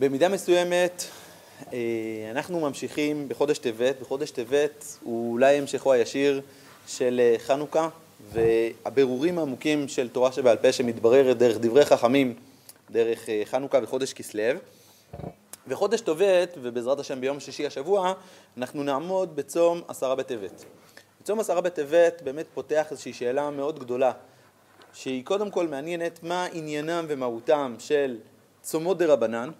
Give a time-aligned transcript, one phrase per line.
[0.00, 1.04] במידה מסוימת
[1.72, 1.78] אה,
[2.30, 6.40] אנחנו ממשיכים בחודש טבת, בחודש טבת הוא אולי המשכו הישיר
[6.86, 7.88] של אה, חנוכה
[8.32, 12.34] והבירורים העמוקים של תורה שבעל פה שמתבררת דרך דברי חכמים,
[12.90, 14.58] דרך אה, חנוכה וחודש כסלו.
[15.68, 18.12] וחודש טבת, ובעזרת השם ביום שישי השבוע,
[18.56, 20.64] אנחנו נעמוד בצום עשרה בטבת.
[21.22, 24.12] צום עשרה בטבת באמת פותח איזושהי שאלה מאוד גדולה,
[24.92, 28.18] שהיא קודם כל מעניינת מה עניינם ומהותם של
[28.62, 29.50] צומות דה רבנן,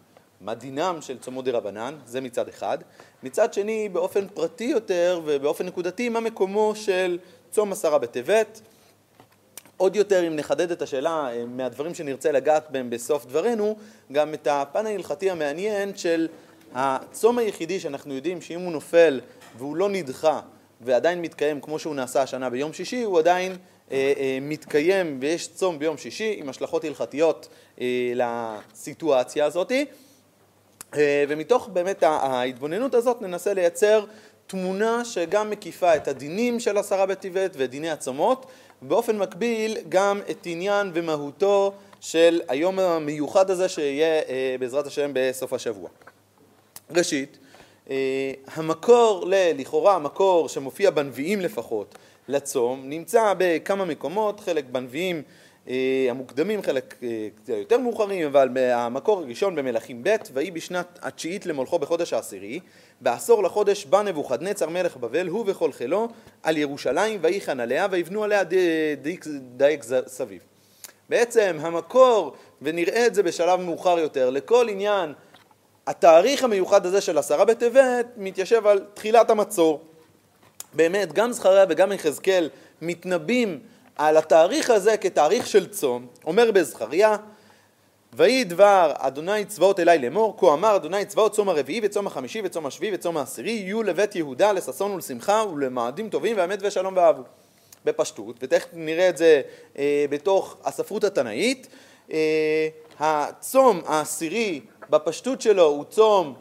[0.44, 2.78] מה דינם של צומות דה רבנן, זה מצד אחד.
[3.22, 7.18] מצד שני, באופן פרטי יותר ובאופן נקודתי, מה מקומו של
[7.50, 8.60] צום עשרה בטבת.
[9.76, 13.76] עוד יותר, אם נחדד את השאלה אה, מהדברים שנרצה לגעת בהם בסוף דברנו,
[14.12, 16.28] גם את הפן ההלכתי המעניין של
[16.74, 19.20] הצום היחידי שאנחנו יודעים שאם הוא נופל
[19.58, 20.40] והוא לא נדחה
[20.80, 23.56] ועדיין מתקיים כמו שהוא נעשה השנה ביום שישי, הוא עדיין
[23.92, 27.48] אה, אה, מתקיים ויש צום ביום שישי עם השלכות הלכתיות
[27.80, 29.84] אה, לסיטואציה הזאתי.
[30.96, 34.04] אה, ומתוך באמת ההתבוננות הזאת ננסה לייצר
[34.46, 38.46] תמונה שגם מקיפה את הדינים של עשרה בטבת ואת דיני הצומות,
[38.82, 45.52] ובאופן מקביל גם את עניין ומהותו של היום המיוחד הזה שיהיה אה, בעזרת השם בסוף
[45.52, 45.88] השבוע.
[46.90, 47.38] ראשית,
[47.90, 51.94] אה, המקור, לכאורה המקור שמופיע בנביאים לפחות
[52.28, 55.22] לצום, נמצא בכמה מקומות, חלק בנביאים
[56.10, 62.12] המוקדמים, חלק אה, יותר מאוחרים, אבל המקור הראשון במלכים ב', ויהי בשנת התשיעית למולכו בחודש
[62.12, 62.60] העשירי,
[63.00, 66.08] בעשור לחודש בא נבוכדנצר מלך בבל, הוא וכל חילו,
[66.42, 68.42] על ירושלים, ויחן עליה, ויבנו עליה
[69.56, 70.42] דייק סביב.
[71.08, 75.12] בעצם המקור, ונראה את זה בשלב מאוחר יותר, לכל עניין
[75.86, 79.80] התאריך המיוחד הזה של עשרה בטבת מתיישב על תחילת המצור.
[80.72, 82.48] באמת, גם זכריה וגם יחזקאל
[82.82, 83.60] מתנבאים
[83.96, 87.16] על התאריך הזה כתאריך של צום, אומר בזכריה,
[88.12, 92.66] ויהי דבר אדוני צבאות אלי לאמור, כה אמר אדוני צבאות צום הרביעי וצום החמישי וצום
[92.66, 97.22] השביעי וצום העשירי יהיו לבית יהודה לששון ולשמחה ולמועדים טובים ואמת ושלום ואהבו.
[97.84, 99.42] בפשטות, ותכף נראה את זה
[99.78, 101.68] אה, בתוך הספרות התנאית,
[102.12, 106.34] אה, הצום העשירי בפשטות שלו הוא צום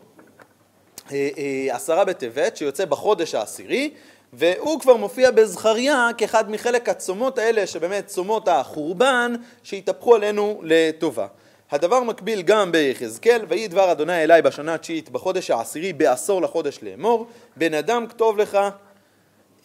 [1.11, 3.93] אה, אה, עשרה בטבת שיוצא בחודש העשירי
[4.33, 11.27] והוא כבר מופיע בזכריה כאחד מחלק הצומות האלה שבאמת צומות החורבן שהתהפכו עלינו לטובה.
[11.71, 17.27] הדבר מקביל גם ביחזקאל, ויהי דבר אדוני אליי בשנה התשיעית בחודש העשירי בעשור לחודש לאמור,
[17.57, 18.57] בן אדם כתוב לך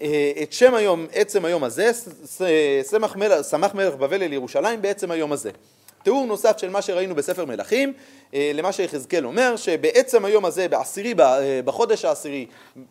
[0.02, 1.90] אה, את שם היום, עצם היום הזה,
[2.90, 5.50] שמח מלך, שמח מלך בבל אל ירושלים בעצם היום הזה.
[6.08, 7.92] תיאור נוסף של מה שראינו בספר מלכים,
[8.34, 12.46] אה, למה שיחזקאל אומר, שבעצם היום הזה, בעשירי, אה, בחודש העשירי,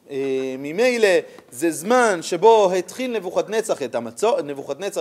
[0.10, 1.08] אה, ממילא
[1.52, 4.38] זה זמן שבו התחיל נבוכדנצר את המצור,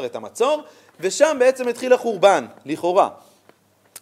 [0.06, 0.62] את המצור,
[1.00, 3.08] ושם בעצם התחיל החורבן, לכאורה.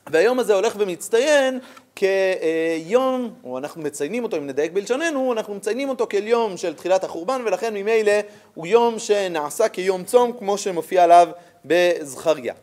[0.07, 1.59] והיום הזה הולך ומצטיין
[1.95, 7.43] כיום, או אנחנו מציינים אותו, אם נדייק בלשוננו, אנחנו מציינים אותו כיום של תחילת החורבן,
[7.47, 8.13] ולכן ממילא
[8.55, 11.29] הוא יום שנעשה כיום צום, כמו שמופיע עליו
[11.65, 12.55] בזכריה.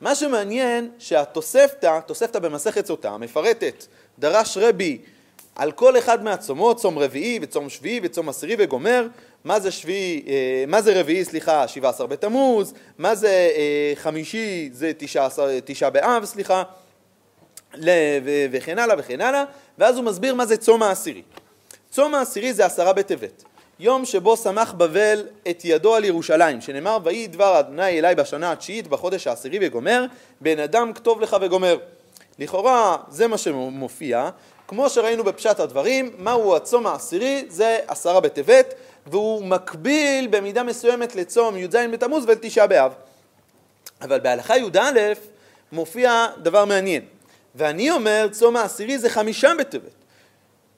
[0.00, 3.84] מה שמעניין שהתוספתא, תוספתא במסכת סוטה, מפרטת,
[4.18, 4.98] דרש רבי
[5.54, 9.06] על כל אחד מהצומות, צום רביעי וצום שביעי וצום עשירי וגומר,
[9.44, 14.70] מה זה שביעי, אה, מה זה רביעי, סליחה, שבעה עשר בתמוז, מה זה אה, חמישי,
[14.72, 14.92] זה
[15.64, 16.62] תשעה באב, סליחה,
[18.50, 19.44] וכן הלאה וכן הלאה,
[19.78, 21.22] ואז הוא מסביר מה זה צום העשירי.
[21.90, 23.44] צום העשירי זה עשרה בטבת.
[23.80, 28.88] יום שבו שמח בבל את ידו על ירושלים, שנאמר ויהי דבר אדוני אלי בשנה התשיעית
[28.88, 30.04] בחודש העשירי וגומר,
[30.40, 31.78] בן אדם כתוב לך וגומר.
[32.38, 34.30] לכאורה זה מה שמופיע,
[34.68, 37.44] כמו שראינו בפשט הדברים, מהו הצום העשירי?
[37.48, 38.74] זה עשרה בטבת,
[39.06, 42.92] והוא מקביל במידה מסוימת לצום י"ז בתמוז ולתשעה באב.
[44.00, 45.12] אבל בהלכה י"א
[45.72, 47.02] מופיע דבר מעניין,
[47.54, 49.97] ואני אומר צום העשירי זה חמישה בטבת.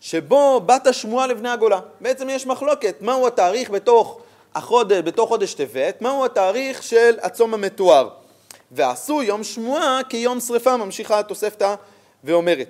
[0.01, 1.81] שבו בת השמועה לבני הגולה.
[2.01, 4.21] בעצם יש מחלוקת, מהו התאריך בתוך,
[4.55, 8.09] החודש, בתוך חודש טבת, מהו התאריך של הצום המתואר.
[8.73, 11.75] ועשו יום שמועה כיום שרפה, ממשיכה התוספתא
[12.25, 12.69] ואומרת.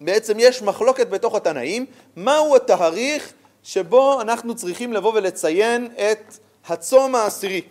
[0.00, 3.32] בעצם יש מחלוקת בתוך התנאים, מהו התאריך
[3.62, 6.34] שבו אנחנו צריכים לבוא ולציין את
[6.68, 7.62] הצום העשירי,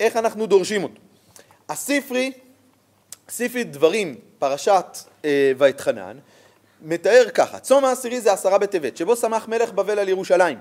[0.00, 1.00] איך אנחנו דורשים אותו.
[1.68, 2.32] הספרי,
[3.28, 6.18] ספרי דברים, פרשת אה, ואתחנן,
[6.82, 10.58] מתאר ככה, צום העשירי זה עשרה בטבת, שבו שמח מלך בבל על ירושלים.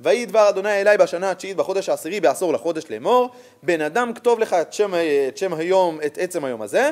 [0.00, 3.30] ויהי דבר אדוני אלי בשנה התשיעית בחודש העשירי בעשור לחודש לאמור,
[3.62, 4.94] בן אדם כתוב לך את שם,
[5.28, 6.90] את שם היום, את עצם היום הזה,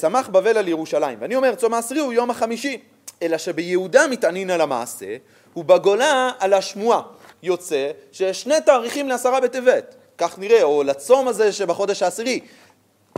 [0.00, 1.18] שמח בבל על ירושלים.
[1.20, 2.80] ואני אומר, צום העשירי הוא יום החמישי,
[3.22, 5.16] אלא שביהודה מתענין על המעשה,
[5.56, 7.00] ובגולה על השמועה.
[7.42, 12.40] יוצא שיש שני תאריכים לעשרה בטבת, כך נראה, או לצום הזה שבחודש העשירי.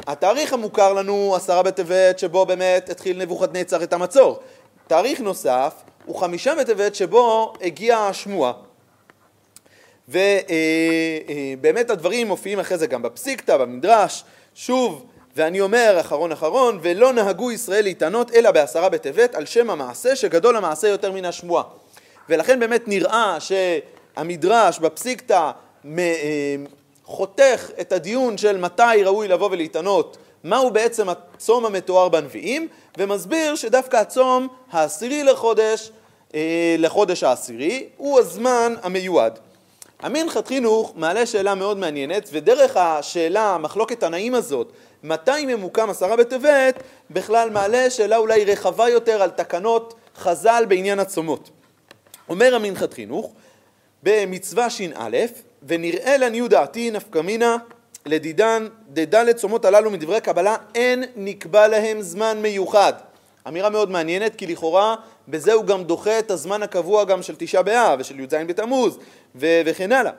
[0.06, 4.40] התאריך המוכר לנו, עשרה בטבת, שבו באמת התחיל נבוכדנצר את המצור.
[4.86, 5.74] תאריך נוסף
[6.04, 8.52] הוא חמישה בטבת, שבו הגיעה השמועה.
[10.08, 14.24] ובאמת הדברים מופיעים אחרי זה גם בפסיקתא, במדרש,
[14.54, 15.06] שוב,
[15.36, 20.56] ואני אומר, אחרון אחרון, ולא נהגו ישראל להתענות אלא בעשרה בטבת על שם המעשה, שגדול
[20.56, 21.64] המעשה יותר מן השמועה.
[22.28, 25.50] ולכן באמת נראה שהמדרש בפסיקתא
[25.98, 26.56] אה,
[27.04, 30.16] חותך את הדיון של מתי ראוי לבוא ולהתענות,
[30.46, 35.90] מהו בעצם הצום המתואר בנביאים, ומסביר שדווקא הצום העשירי לחודש,
[36.34, 39.38] אה, לחודש העשירי, הוא הזמן המיועד.
[40.00, 44.72] המנחת חינוך מעלה שאלה מאוד מעניינת, ודרך השאלה, המחלוקת הנעים הזאת,
[45.02, 51.50] מתי ממוקם עשרה בטבת, בכלל מעלה שאלה אולי רחבה יותר על תקנות חז"ל בעניין הצומות.
[52.28, 53.32] אומר המנחת חינוך,
[54.02, 55.16] במצווה ש"א,
[55.62, 57.56] ונראה לעניות דעתי נפקא מינה
[58.06, 62.92] לדידן דדע לצומות הללו מדברי קבלה, אין נקבע להם זמן מיוחד.
[63.48, 64.94] אמירה מאוד מעניינת, כי לכאורה
[65.28, 68.98] בזה הוא גם דוחה את הזמן הקבוע גם של תשעה באב ושל י"ז בתמוז
[69.34, 70.12] וכן הלאה.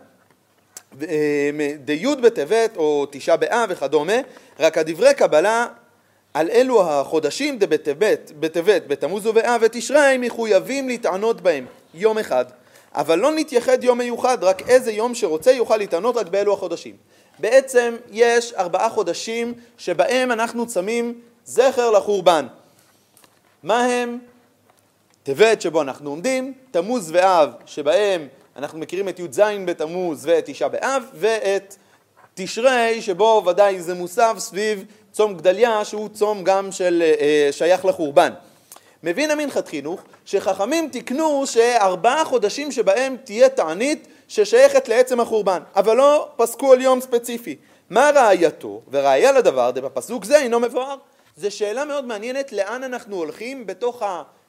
[1.86, 4.13] די' בטבת או תשעה באב וכדומה,
[4.60, 5.68] רק הדברי קבלה
[6.33, 12.45] על אלו החודשים דבטבת, בטבת, בתמוז ובאב ותשרי מחויבים להתענות בהם יום אחד.
[12.94, 16.95] אבל לא נתייחד יום מיוחד, רק איזה יום שרוצה יוכל להתענות רק באלו החודשים.
[17.39, 22.48] בעצם יש ארבעה חודשים שבהם אנחנו צמים זכר לחורבן.
[23.63, 24.19] מה הם?
[25.24, 31.04] טבת שבו אנחנו עומדים, תמוז ואב שבהם אנחנו מכירים את י"ז בתמוז ואת תשעה באב,
[31.13, 31.75] ואת
[32.34, 38.33] תשרי שבו ודאי זה מוסף סביב צום גדליה שהוא צום גם של אה, שייך לחורבן.
[39.04, 46.28] מבין המנחת חינוך שחכמים תיקנו שארבעה חודשים שבהם תהיה תענית ששייכת לעצם החורבן, אבל לא
[46.36, 47.56] פסקו על יום ספציפי.
[47.90, 48.82] מה ראייתו?
[48.92, 50.96] וראיה לדבר, בפסוק זה אינו מבואר.
[51.38, 54.04] זו שאלה מאוד מעניינת לאן אנחנו הולכים בתוך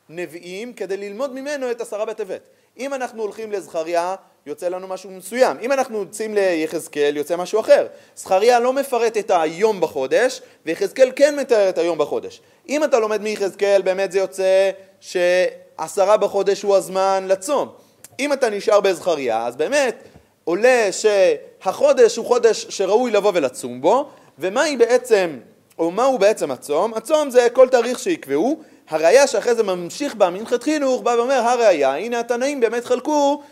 [0.09, 2.41] הנביאים כדי ללמוד ממנו את עשרה בטבת.
[2.79, 4.15] אם אנחנו הולכים לזכריה,
[4.47, 5.57] יוצא לנו משהו מסוים.
[5.63, 7.87] אם אנחנו יוצאים ליחזקאל, יוצא משהו אחר.
[8.17, 12.41] זכריה לא מפרט את היום בחודש, ויחזקאל כן מתאר את היום בחודש.
[12.69, 14.71] אם אתה לומד מיחזקאל, באמת זה יוצא
[15.01, 17.69] שעשרה בחודש הוא הזמן לצום.
[18.19, 20.03] אם אתה נשאר בזכריה, אז באמת
[20.44, 25.38] עולה שהחודש הוא חודש שראוי לבוא ולצום בו, ומהי בעצם,
[25.79, 26.94] או מהו בעצם הצום?
[26.94, 31.97] הצום זה כל תאריך שיקבעו, הראיה שאחרי זה ממשיך בה מנחת חינוך, בא ואומר הראיה,
[31.97, 33.43] הנה התנאים באמת חלקו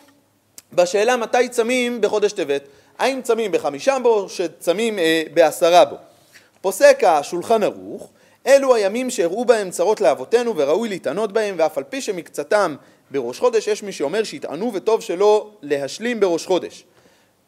[0.73, 2.63] בשאלה מתי צמים בחודש טבת,
[2.99, 5.97] האם צמים בחמישה בו, שצמים אה, בעשרה בו.
[6.61, 8.09] פוסק השולחן ערוך,
[8.47, 12.77] אלו הימים שהראו בהם צרות לאבותינו וראוי להתענות בהם, ואף על פי שמקצתם
[13.11, 16.85] בראש חודש, יש מי שאומר שיטענו וטוב שלא להשלים בראש חודש.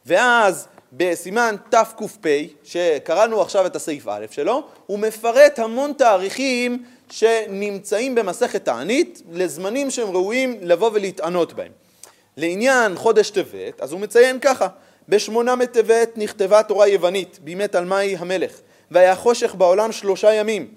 [0.07, 2.27] ואז בסימן תק"פ,
[2.65, 10.11] שקראנו עכשיו את הסעיף א' שלו, הוא מפרט המון תאריכים שנמצאים במסכת תענית לזמנים שהם
[10.11, 11.73] ראויים לבוא ולהתענות בהם.
[12.37, 14.69] לעניין חודש טבת, אז הוא מציין ככה:
[15.09, 18.53] בשמונה מטבת נכתבה תורה יוונית בימי תלמי המלך,
[18.91, 20.69] והיה חושך בעולם שלושה ימים,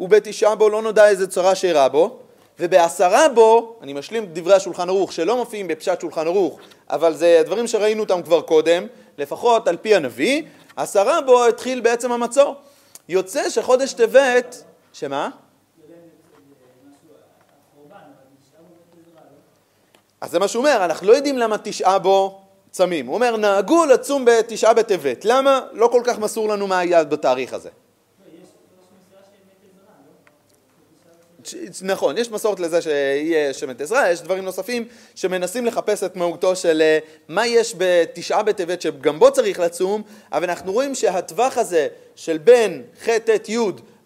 [0.00, 2.18] ובתשעה בו לא נודע איזה צרה שאירע בו,
[2.58, 6.58] ובעשרה בו, אני משלים דברי השולחן ערוך שלא מופיעים בפשט שולחן ערוך,
[6.90, 8.86] אבל זה דברים שראינו אותם כבר קודם,
[9.18, 10.42] לפחות על פי הנביא,
[10.76, 12.54] עשרה בו התחיל בעצם המצור.
[13.08, 15.28] יוצא שחודש טבת, שמה?
[20.20, 22.40] אז זה מה שהוא אומר, אנחנו לא יודעים למה תשעה בו
[22.70, 23.06] צמים.
[23.06, 25.24] הוא אומר, נהגו לצום בתשעה בטבת.
[25.24, 25.60] למה?
[25.72, 27.70] לא כל כך מסור לנו מה היה בתאריך הזה.
[31.82, 34.84] נכון, יש מסורת לזה שיהיה שמן עזרא, יש דברים נוספים
[35.14, 40.50] שמנסים לחפש את מהותו של אה, מה יש בתשעה בטבת שגם בו צריך לצום, אבל
[40.50, 43.58] אנחנו רואים שהטווח הזה של בין ח' ט' י'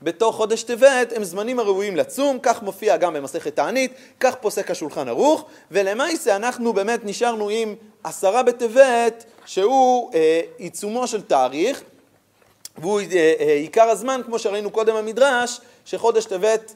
[0.02, 5.08] בתוך חודש טבת הם זמנים הראויים לצום, כך מופיע גם במסכת תענית, כך פוסק השולחן
[5.08, 7.74] ערוך, ולמעשה אנחנו באמת נשארנו עם
[8.04, 11.82] עשרה בטבת שהוא אה, עיצומו של תאריך,
[12.78, 16.74] והוא אה, אה, עיקר הזמן, כמו שראינו קודם במדרש, שחודש טבת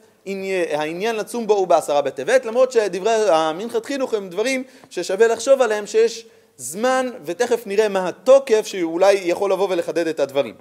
[0.71, 5.87] העניין לצום בו הוא בעשרה בטבת, למרות שדברי המנחת חינוך הם דברים ששווה לחשוב עליהם,
[5.87, 6.25] שיש
[6.57, 10.55] זמן, ותכף נראה מה התוקף שאולי יכול לבוא ולחדד את הדברים.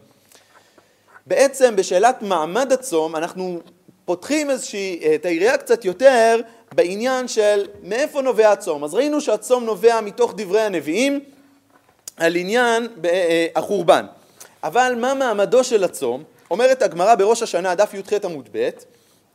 [1.26, 3.60] בעצם בשאלת מעמד הצום אנחנו
[4.04, 6.40] פותחים איזושהי, את היריעה קצת יותר
[6.74, 8.84] בעניין של מאיפה נובע הצום.
[8.84, 11.20] אז ראינו שהצום נובע מתוך דברי הנביאים
[12.16, 14.06] על עניין אה, החורבן.
[14.64, 16.22] אבל מה מעמדו של הצום?
[16.50, 18.68] אומרת הגמרא בראש השנה, דף י"ח עמוד ב',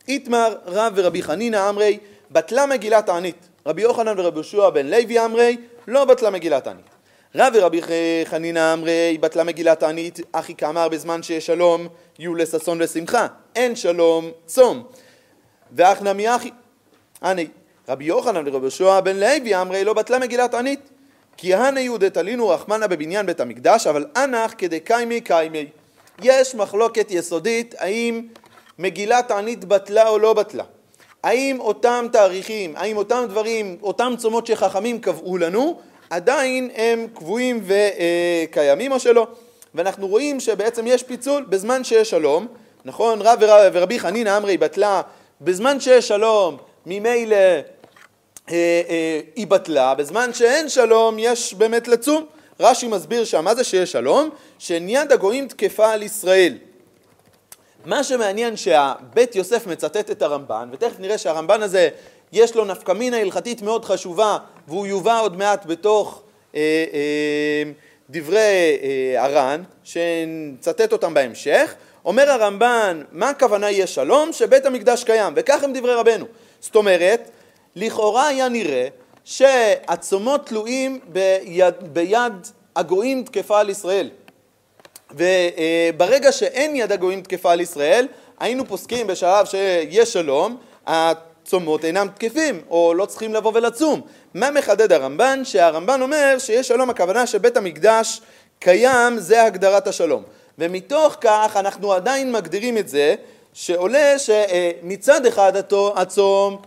[0.08, 1.98] איתמר רב ורבי חנינא אמרי,
[2.32, 3.48] בטלה מגילת תענית.
[3.66, 5.58] רבי יוחנן ורבי יהושע בן לוי אמרי,
[5.88, 6.86] לא בטלה מגילת תענית.
[7.38, 7.82] רב ורבי
[8.26, 11.88] חנינא אמרי בטלה מגילת תענית אחי כאמר בזמן שיש שלום
[12.20, 14.84] יהיו לששון ושמחה אין שלום צום
[15.72, 16.52] ואח נמי אחי
[17.24, 17.48] אני
[17.90, 20.80] רבי יוחנן ורבי יהושע בן לוי אמרי לא בטלה מגילת תענית
[21.38, 25.68] כי הנה יהודי תלינו רחמנה בבניין בית המקדש אבל אנח כדקיימי קיימי
[26.24, 28.28] יש מחלוקת יסודית האם
[28.80, 30.64] מגילת תענית בטלה או לא בטלה
[31.26, 35.80] האם אותם תאריכים, האם אותם דברים, אותם צומות שחכמים קבעו לנו
[36.10, 39.28] עדיין הם קבועים וקיימים או שלא.
[39.76, 42.48] ואנחנו רואים שבעצם יש פיצול בזמן שיש שלום,
[42.86, 43.22] נכון?
[43.22, 45.02] רב ורב, ורבי חנינא אמרי בטלה,
[45.42, 47.62] בזמן שיש שלום ממילא אה,
[48.50, 52.26] אה, היא בטלה, בזמן שאין שלום יש באמת לצום.
[52.60, 54.30] רש"י מסביר שם מה זה שיש שלום?
[54.60, 56.58] שעניין הגויים תקפה על ישראל.
[57.86, 61.90] מה שמעניין שהבית יוסף מצטט את הרמב"ן, ותכף נראה שהרמב"ן הזה
[62.32, 64.38] יש לו נפקמינה הלכתית מאוד חשובה
[64.68, 66.22] והוא יובא עוד מעט בתוך
[66.56, 67.72] אה, אה,
[68.10, 71.76] דברי אה, הר"ן, שנצטט אותם בהמשך.
[72.06, 74.34] אומר הרמב"ן, מה הכוונה יהיה שלום?
[74.34, 76.26] שבית המקדש קיים, וכך הם דברי רבנו.
[76.60, 77.30] זאת אומרת,
[77.76, 78.88] לכאורה היה נראה
[79.24, 82.34] שהצומות תלויים ביד, ביד
[82.76, 84.10] הגויים תקפה על ישראל.
[85.16, 88.08] וברגע שאין יד הגויים תקפה על ישראל,
[88.40, 90.58] היינו פוסקים בשלב שיש שלום,
[90.88, 94.02] הצומות אינם תקפים, או לא צריכים לבוא ולצום.
[94.34, 95.42] מה מחדד הרמב"ן?
[95.44, 98.22] שהרמב"ן אומר שיש שלום הכוונה שבית המקדש
[98.60, 100.24] קיים, זה הגדרת השלום.
[100.60, 103.16] ומתוך כך אנחנו עדיין מגדירים את זה
[103.54, 105.54] שעולה שמצד אחד
[105.96, 106.58] הצום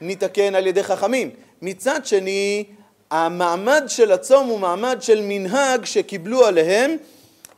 [0.00, 1.30] ניתקן על ידי חכמים,
[1.62, 2.64] מצד שני
[3.10, 6.96] המעמד של הצום הוא מעמד של מנהג שקיבלו עליהם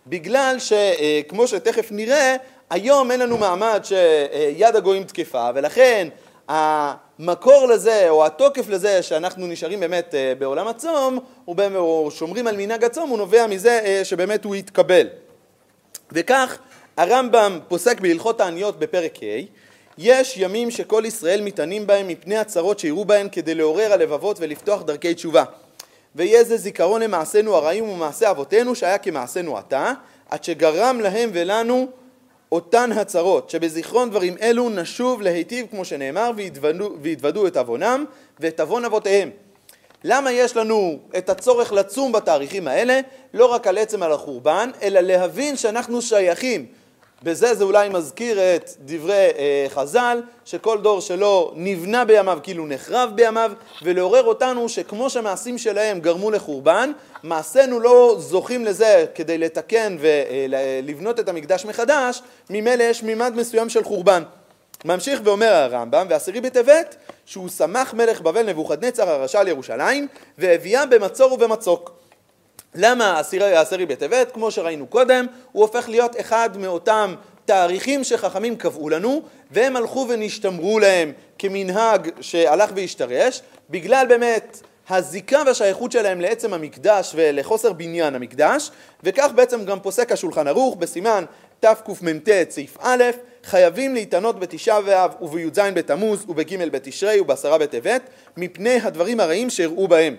[0.08, 2.36] בגלל שכמו שתכף נראה
[2.70, 6.08] היום אין לנו מעמד שיד הגויים תקפה ולכן
[6.48, 12.84] המקור לזה או התוקף לזה שאנחנו נשארים באמת אה, בעולם הצום או שומרים על מנהג
[12.84, 15.06] הצום הוא נובע מזה אה, שבאמת הוא יתקבל.
[16.12, 16.58] וכך
[16.96, 19.42] הרמב"ם פוסק בהלכות העניות בפרק ה'
[19.98, 25.14] יש ימים שכל ישראל מתענים בהם מפני הצרות שיראו בהם כדי לעורר הלבבות ולפתוח דרכי
[25.14, 25.44] תשובה.
[26.14, 29.92] ויהיה זה זיכרון למעשינו הרעים ומעשה אבותינו שהיה כמעשינו עתה
[30.30, 31.88] עד שגרם להם ולנו
[32.52, 36.30] אותן הצרות, שבזיכרון דברים אלו נשוב להיטיב כמו שנאמר
[37.00, 38.04] ויתוודו את עוונם
[38.40, 39.30] ואת עוון אבותיהם.
[40.04, 43.00] למה יש לנו את הצורך לצום בתאריכים האלה?
[43.34, 46.66] לא רק על עצם על החורבן, אלא להבין שאנחנו שייכים
[47.22, 53.10] בזה זה אולי מזכיר את דברי אה, חז"ל, שכל דור שלו נבנה בימיו כאילו נחרב
[53.14, 61.20] בימיו, ולעורר אותנו שכמו שמעשים שלהם גרמו לחורבן, מעשינו לא זוכים לזה כדי לתקן ולבנות
[61.20, 64.22] את המקדש מחדש, ממילא יש מימד מסוים של חורבן.
[64.84, 66.96] ממשיך ואומר הרמב"ם, ועשירי בטבת,
[67.26, 70.08] שהוא שמח מלך בבל נבוכדנצר הרשע על ירושלים,
[70.38, 71.98] והביאה במצור ובמצוק.
[72.74, 73.18] למה
[73.52, 74.32] העשירי בטבת?
[74.32, 80.78] כמו שראינו קודם, הוא הופך להיות אחד מאותם תאריכים שחכמים קבעו לנו, והם הלכו ונשתמרו
[80.78, 88.70] להם כמנהג שהלך והשתרש, בגלל באמת הזיקה והשייכות שלהם לעצם המקדש ולחוסר בניין המקדש,
[89.02, 91.24] וכך בעצם גם פוסק השולחן ערוך בסימן
[91.60, 93.04] תקמ"ט סעיף א',
[93.44, 98.02] חייבים להתענות בתשעה באב ובי"ז בתמוז ובג' בתשרי ובעשרה בטבת,
[98.36, 100.16] מפני הדברים הרעים שהראו בהם.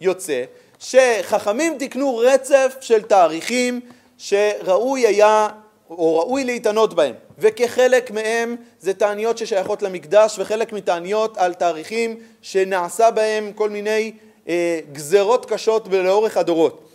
[0.00, 0.44] יוצא
[0.82, 3.80] שחכמים תיקנו רצף של תאריכים
[4.18, 5.48] שראוי היה
[5.90, 13.10] או ראוי להתענות בהם וכחלק מהם זה תעניות ששייכות למקדש וחלק מתעניות על תאריכים שנעשה
[13.10, 14.12] בהם כל מיני
[14.48, 16.88] אה, גזרות קשות לאורך הדורות.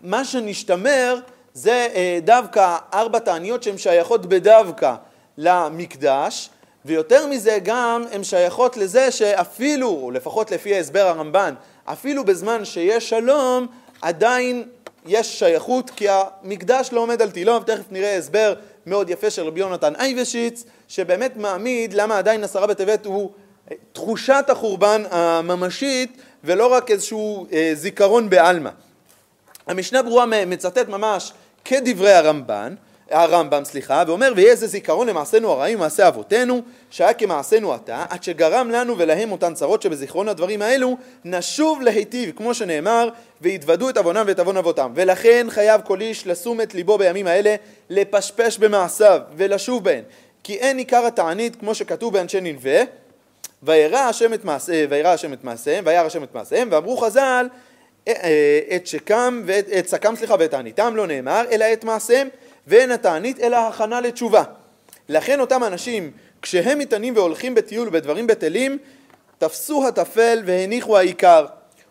[0.00, 1.18] מה שנשתמר
[1.54, 4.94] זה אה, דווקא ארבע תעניות שהן שייכות בדווקא
[5.38, 6.50] למקדש
[6.84, 11.54] ויותר מזה גם הן שייכות לזה שאפילו, או לפחות לפי ההסבר הרמב"ן,
[11.92, 13.66] אפילו בזמן שיש שלום,
[14.02, 14.64] עדיין
[15.06, 18.54] יש שייכות, כי המקדש לא עומד על תילו, ותכף נראה הסבר
[18.86, 23.30] מאוד יפה של רבי יונתן אייבשיץ, שבאמת מעמיד למה עדיין עשרה בטבת הוא
[23.70, 28.70] אה, תחושת החורבן הממשית, ולא רק איזשהו אה, זיכרון בעלמא.
[29.66, 31.32] המשנה ברורה מצטט ממש
[31.64, 32.74] כדברי הרמב"ן,
[33.10, 38.70] הרמב"ם, סליחה, ואומר ויהיה זה זיכרון למעשינו הרעים ומעשה אבותינו שהיה כמעשינו עתה עד שגרם
[38.70, 43.08] לנו ולהם אותן צרות שבזיכרון הדברים האלו נשוב להיטיב כמו שנאמר
[43.40, 47.54] ויתוודו את עוונם ואת עוון אבותם ולכן חייב כל איש לשום את ליבו בימים האלה
[47.90, 50.02] לפשפש במעשיו ולשוב בהן.
[50.44, 56.06] כי אין עיקר התענית כמו שכתוב באנשי ננבה את מעשיהם וירא השם את מעשיהם וירא
[56.06, 57.48] השם את מעשיהם ואמרו חז"ל
[58.08, 62.28] אה, אה, את שקם ואת סקם סליחה ואת תעניתם לא נאמר אלא את מעשיהם
[62.68, 64.42] ואין התענית אלא הכנה לתשובה.
[65.08, 66.10] לכן אותם אנשים,
[66.42, 68.78] כשהם מתענים והולכים בטיול ובדברים בטלים,
[69.38, 71.46] תפסו הטפל והניחו העיקר.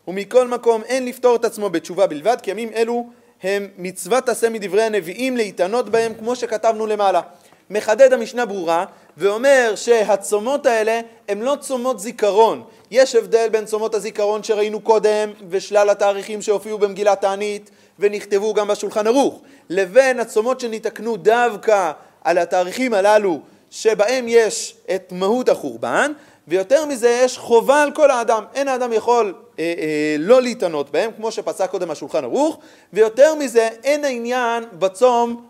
[0.07, 3.09] ומכל מקום אין לפתור את עצמו בתשובה בלבד, כי ימים אלו
[3.43, 7.21] הם מצוות עשה מדברי הנביאים להתענות בהם כמו שכתבנו למעלה.
[7.69, 8.85] מחדד המשנה ברורה
[9.17, 12.63] ואומר שהצומות האלה הם לא צומות זיכרון.
[12.91, 17.69] יש הבדל בין צומות הזיכרון שראינו קודם ושלל התאריכים שהופיעו במגילת תענית
[17.99, 21.91] ונכתבו גם בשולחן ערוך, לבין הצומות שניתקנו דווקא
[22.23, 23.39] על התאריכים הללו
[23.69, 26.11] שבהם יש את מהות החורבן,
[26.47, 31.11] ויותר מזה יש חובה על כל האדם, אין האדם יכול אה, אה, לא להתענות בהם,
[31.17, 32.57] כמו שפסק קודם השולחן ערוך,
[32.93, 35.45] ויותר מזה אין העניין בצום,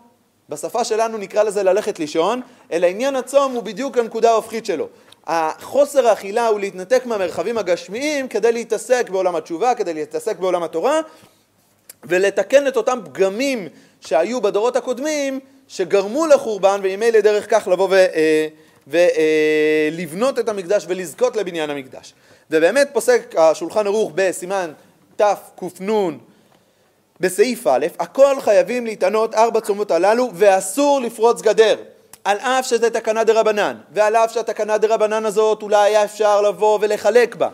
[0.48, 2.40] בשפה שלנו נקרא לזה ללכת לישון,
[2.72, 4.88] אלא עניין הצום הוא בדיוק הנקודה ההופכית שלו.
[5.26, 11.00] החוסר האכילה הוא להתנתק מהמרחבים הגשמיים כדי להתעסק בעולם התשובה, כדי להתעסק בעולם התורה,
[12.04, 13.68] ולתקן את אותם פגמים
[14.00, 17.94] שהיו בדורות הקודמים, שגרמו לחורבן, וממילא דרך כך לבוא ו...
[17.94, 18.48] אה,
[18.88, 22.14] ולבנות את המקדש ולזכות לבניין המקדש.
[22.50, 24.72] ובאמת פוסק השולחן ערוך בסימן
[25.16, 26.16] תקנ
[27.20, 31.76] בסעיף א', הכל חייבים להתענות ארבע צומות הללו ואסור לפרוץ גדר.
[32.24, 36.40] על אף שזה תקנה דה רבנן, ועל אף שהתקנה דה רבנן הזאת אולי היה אפשר
[36.40, 37.48] לבוא ולחלק בה.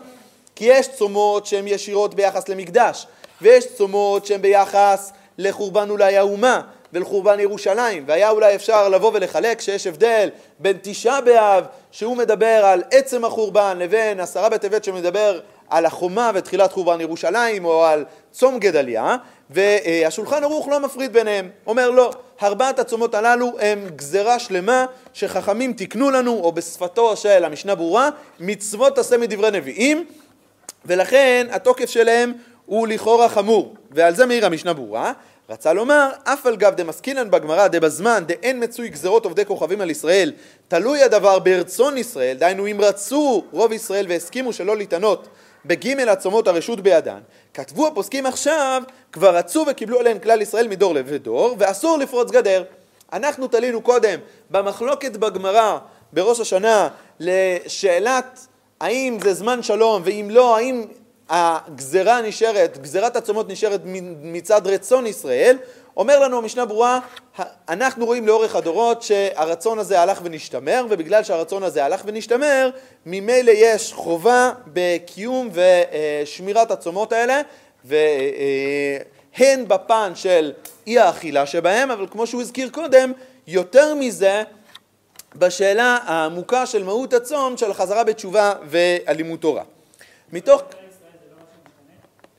[0.55, 3.07] כי יש צומות שהן ישירות ביחס למקדש,
[3.45, 6.61] ויש צומות שהן ביחס לחורבן אולי האומה,
[6.93, 12.83] ולחורבן ירושלים, והיה אולי אפשר לבוא ולחלק שיש הבדל בין תשעה באב, שהוא מדבר על
[12.91, 19.15] עצם החורבן, לבין עשרה בטבת שמדבר על החומה ותחילת חורבן ירושלים, או על צום גדליה,
[19.49, 22.11] והשולחן ערוך לא מפריד ביניהם, אומר לא,
[22.43, 28.09] ארבעת הצומות הללו הם גזרה שלמה שחכמים תיקנו לנו, או בשפתו של המשנה ברורה,
[28.39, 30.05] מצוות עשה מדברי נביאים,
[30.85, 32.33] ולכן התוקף שלהם
[32.65, 35.13] הוא לכאורה חמור, ועל זה מעיר המשנה ברורה.
[35.49, 40.33] רצה לומר, אף על גב דמסקינן בגמרא דבזמן דאין מצוי גזרות עובדי כוכבים על ישראל,
[40.67, 45.27] תלוי הדבר ברצון ישראל, דהיינו אם רצו רוב ישראל והסכימו שלא להתענות
[45.65, 47.19] בגימל הצומות הרשות בידן,
[47.53, 52.63] כתבו הפוסקים עכשיו, כבר רצו וקיבלו עליהם כלל ישראל מדור לדור, ואסור לפרוץ גדר.
[53.13, 54.19] אנחנו תלינו קודם
[54.51, 55.77] במחלוקת בגמרא
[56.13, 56.87] בראש השנה
[57.19, 58.47] לשאלת
[58.79, 60.85] האם זה זמן שלום ואם לא, האם
[61.29, 63.81] הגזרה נשארת, גזרת הצומות נשארת
[64.21, 65.57] מצד רצון ישראל,
[65.97, 66.99] אומר לנו המשנה ברורה,
[67.69, 72.69] אנחנו רואים לאורך הדורות שהרצון הזה הלך ונשתמר, ובגלל שהרצון הזה הלך ונשתמר,
[73.05, 77.41] ממילא יש חובה בקיום ושמירת הצומות האלה,
[77.85, 80.53] והן בפן של
[80.87, 83.11] אי האכילה שבהם, אבל כמו שהוא הזכיר קודם,
[83.47, 84.43] יותר מזה
[85.35, 89.63] בשאלה העמוקה של מהות הצום, של החזרה בתשובה והלימוד תורה.
[90.33, 90.61] מתוך...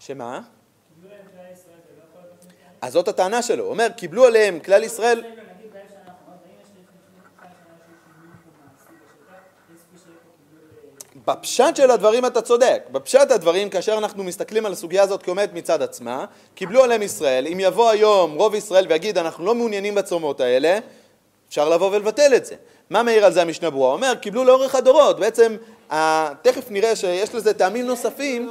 [0.06, 0.40] שמה?
[2.80, 5.24] אז זאת הטענה שלו, הוא אומר, קיבלו עליהם כלל ישראל...
[11.26, 15.82] בפשט של הדברים אתה צודק, בפשט הדברים כאשר אנחנו מסתכלים על הסוגיה הזאת כעומדת מצד
[15.82, 20.78] עצמה, קיבלו עליהם ישראל, אם יבוא היום רוב ישראל ויגיד אנחנו לא מעוניינים בצומות האלה,
[21.48, 22.54] אפשר לבוא ולבטל את זה.
[22.90, 23.88] מה מעיר על זה המשנה ברורה?
[23.88, 25.56] הוא אומר, קיבלו לאורך הדורות, בעצם
[26.42, 28.50] תכף נראה שיש לזה טעמים נוספים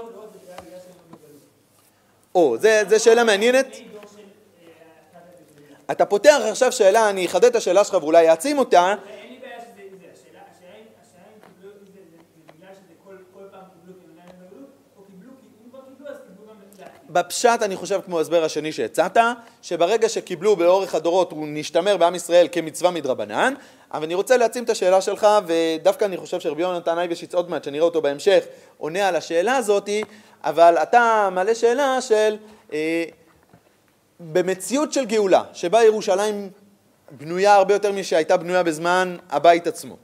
[2.36, 2.56] או,
[2.88, 3.78] זו שאלה מעניינת.
[5.92, 8.96] אתה פותח עכשיו שאלה, אני אחדד את השאלה שלך ואולי אעצים אותה.
[17.10, 19.18] בפשט אני חושב כמו ההסבר השני שהצעת,
[19.62, 23.54] שברגע שקיבלו באורך הדורות הוא נשתמר בעם ישראל כמצווה מדרבנן,
[23.94, 27.64] אבל אני רוצה להעצים את השאלה שלך, ודווקא אני חושב שרבי יונתן אייבשיץ עוד מעט,
[27.64, 28.46] שנראה אותו בהמשך,
[28.78, 30.04] עונה על השאלה הזאתי,
[30.46, 32.38] אבל אתה מעלה שאלה של
[32.74, 33.04] אה,
[34.20, 36.50] במציאות של גאולה, שבה ירושלים
[37.12, 39.96] בנויה הרבה יותר משהייתה בנויה בזמן הבית עצמו.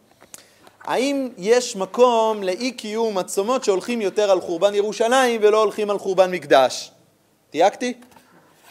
[0.83, 6.31] האם יש מקום לאי קיום הצומות שהולכים יותר על חורבן ירושלים ולא הולכים על חורבן
[6.31, 6.91] מקדש?
[7.49, 7.93] תייקתי?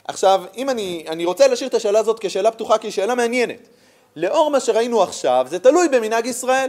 [0.08, 3.68] עכשיו, אם אני, אני רוצה להשאיר את השאלה הזאת כשאלה פתוחה, כי היא שאלה מעניינת.
[4.16, 6.68] לאור מה שראינו עכשיו, זה תלוי במנהג ישראל.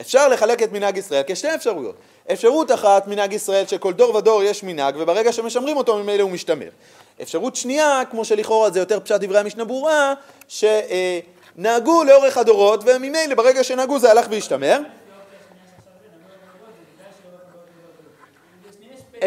[0.00, 1.94] אפשר לחלק את מנהג ישראל כשתי אפשרויות.
[2.32, 6.68] אפשרות אחת, מנהג ישראל, שכל דור ודור יש מנהג, וברגע שמשמרים אותו ממילא הוא משתמר.
[7.22, 10.14] אפשרות שנייה, כמו שלכאורה זה יותר פשט דברי המשנה ברורה,
[10.48, 14.80] שנהגו לאורך הדורות, וממילא ברגע שנהגו זה הלך והשתמר.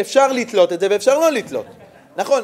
[0.01, 1.65] אפשר לתלות את זה ואפשר לא לתלות.
[2.17, 2.43] נכון,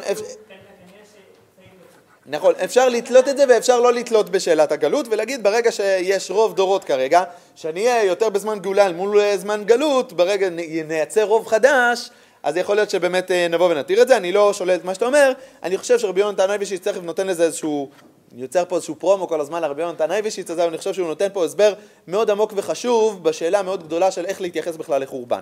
[2.32, 6.84] נכון, אפשר לתלות את זה ואפשר לא לתלות בשאלת הגלות ולהגיד ברגע שיש רוב דורות
[6.84, 7.24] כרגע,
[7.56, 10.50] שנהיה יותר בזמן גאולה אל מול זמן גלות, ברגע
[10.88, 12.10] נייצר רוב חדש,
[12.44, 15.06] אז יכול להיות שבאמת אה, נבוא ונתיר את זה, אני לא שולל את מה שאתה
[15.06, 15.32] אומר,
[15.64, 17.90] אני חושב שרבי יונתן אייבשיץ תכף נותן לזה איזשהו,
[18.36, 21.46] יוצר פה איזשהו פרומו כל הזמן לרבי יונתן אייבשיץ הזה, אני חושב שהוא נותן פה
[21.46, 21.74] הסבר
[22.08, 25.42] מאוד עמוק וחשוב בשאלה המאוד גדולה של איך להתייחס בכלל לחורבן.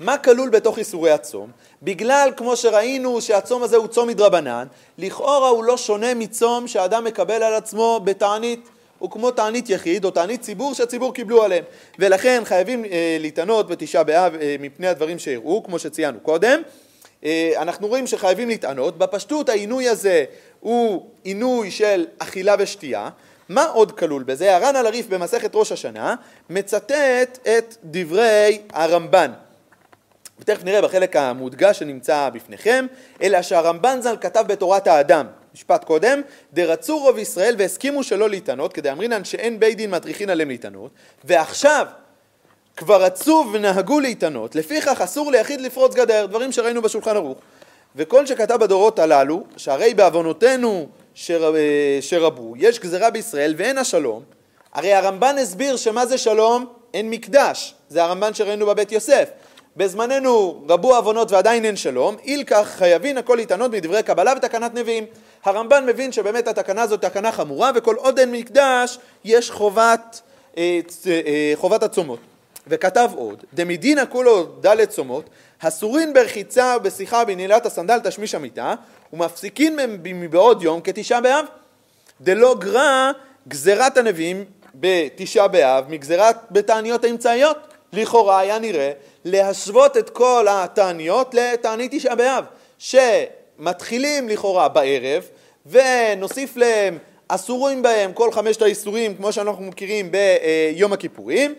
[0.00, 1.50] מה כלול בתוך איסורי הצום?
[1.82, 4.66] בגלל, כמו שראינו, שהצום הזה הוא צום מדרבנן,
[4.98, 8.68] לכאורה הוא לא שונה מצום שאדם מקבל על עצמו בתענית.
[8.98, 11.64] הוא כמו תענית יחיד או תענית ציבור שהציבור קיבלו עליהם
[11.98, 16.62] ולכן חייבים אה, להתענות בתשעה באב אה, מפני הדברים שהראו כמו שציינו קודם
[17.24, 20.24] אה, אנחנו רואים שחייבים להתענות בפשטות העינוי הזה
[20.60, 23.08] הוא עינוי של אכילה ושתייה
[23.48, 24.56] מה עוד כלול בזה?
[24.56, 26.14] הר"ן על הריף במסכת ראש השנה
[26.50, 29.32] מצטט את דברי הרמב"ן
[30.40, 32.86] ותכף נראה בחלק המודגש שנמצא בפניכם,
[33.22, 36.20] אלא שהרמב"ן ז"ל כתב בתורת האדם, משפט קודם,
[36.52, 40.90] דרצו רוב ישראל והסכימו שלא להתענות, כדי אמרינן שאין בית דין מטריחין עליהם להתענות,
[41.24, 41.86] ועכשיו
[42.76, 47.38] כבר רצו ונהגו להתענות, לפיכך אסור ליחיד לפרוץ גדר, דברים שראינו בשולחן ערוך.
[47.96, 54.22] וכל שכתב בדורות הללו, שהרי בעוונותינו שר, אה, שרבו, יש גזרה בישראל ואין השלום,
[54.72, 56.66] הרי הרמב"ן הסביר שמה זה שלום?
[56.94, 59.28] אין מקדש, זה הרמב"ן שראינו בבית יוסף.
[59.76, 65.04] בזמננו רבו עוונות ועדיין אין שלום, אילקח חייבין הכל להתענות מדברי קבלה ותקנת נביאים.
[65.44, 70.20] הרמב"ן מבין שבאמת התקנה הזאת תקנה חמורה וכל עוד אין מקדש יש חובת,
[70.56, 72.18] אה, אה, חובת הצומות.
[72.66, 78.74] וכתב עוד, דמדינא כולו ד' צומות, אסורין ברחיצה ובשיחה בנעילת הסנדל תשמיש המיטה,
[79.12, 81.44] ומפסיקין מבעוד יום כתשעה באב.
[82.20, 83.10] דלא גרע
[83.48, 84.44] גזירת הנביאים
[84.74, 87.75] בתשעה באב מגזירת בתעניות האמצעיות.
[87.96, 88.92] לכאורה היה נראה
[89.24, 92.44] להשוות את כל התעניות לתענית תשעה באב,
[92.78, 95.24] שמתחילים לכאורה בערב
[95.66, 101.54] ונוסיף להם אסורים בהם כל חמשת האיסורים כמו שאנחנו מכירים ביום הכיפורים,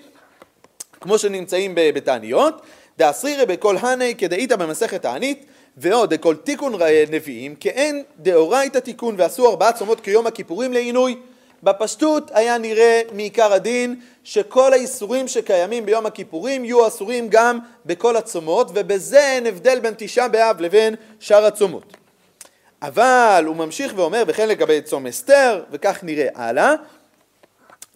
[1.01, 2.61] כמו שנמצאים בתעניות,
[2.97, 5.45] דאסרירי בכל הני כדאיתא במסכת תענית
[5.77, 6.73] ועוד דכל תיקון
[7.11, 11.17] נביאים כאין דאורייתא תיקון ועשו ארבעה צומות כיום הכיפורים לעינוי
[11.63, 18.71] בפשטות היה נראה מעיקר הדין שכל האיסורים שקיימים ביום הכיפורים יהיו אסורים גם בכל הצומות
[18.73, 21.97] ובזה אין הבדל בין תשעה באב לבין שאר הצומות.
[22.81, 26.73] אבל הוא ממשיך ואומר וכן לגבי צום אסתר וכך נראה הלאה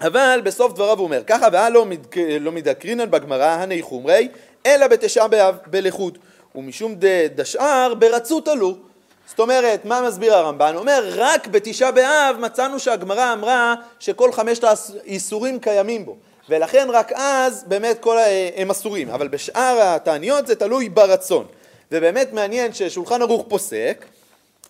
[0.01, 1.99] אבל בסוף דבריו הוא אומר ככה ואל לא, מד...
[2.39, 4.27] לא מדקרינן בגמרא הני חומרי
[4.65, 6.17] אלא בתשעה באב בלכות
[6.55, 6.95] ומשום
[7.35, 8.77] דשאר ברצות עלו
[9.27, 10.75] זאת אומרת, מה מסביר הרמב"ן?
[10.75, 16.17] אומר, רק בתשעה באב מצאנו שהגמרא אמרה שכל חמשת האיסורים קיימים בו,
[16.49, 18.17] ולכן רק אז באמת כל
[18.55, 21.45] הם אסורים, אבל בשאר התעניות זה תלוי ברצון.
[21.91, 24.05] ובאמת מעניין ששולחן ערוך פוסק,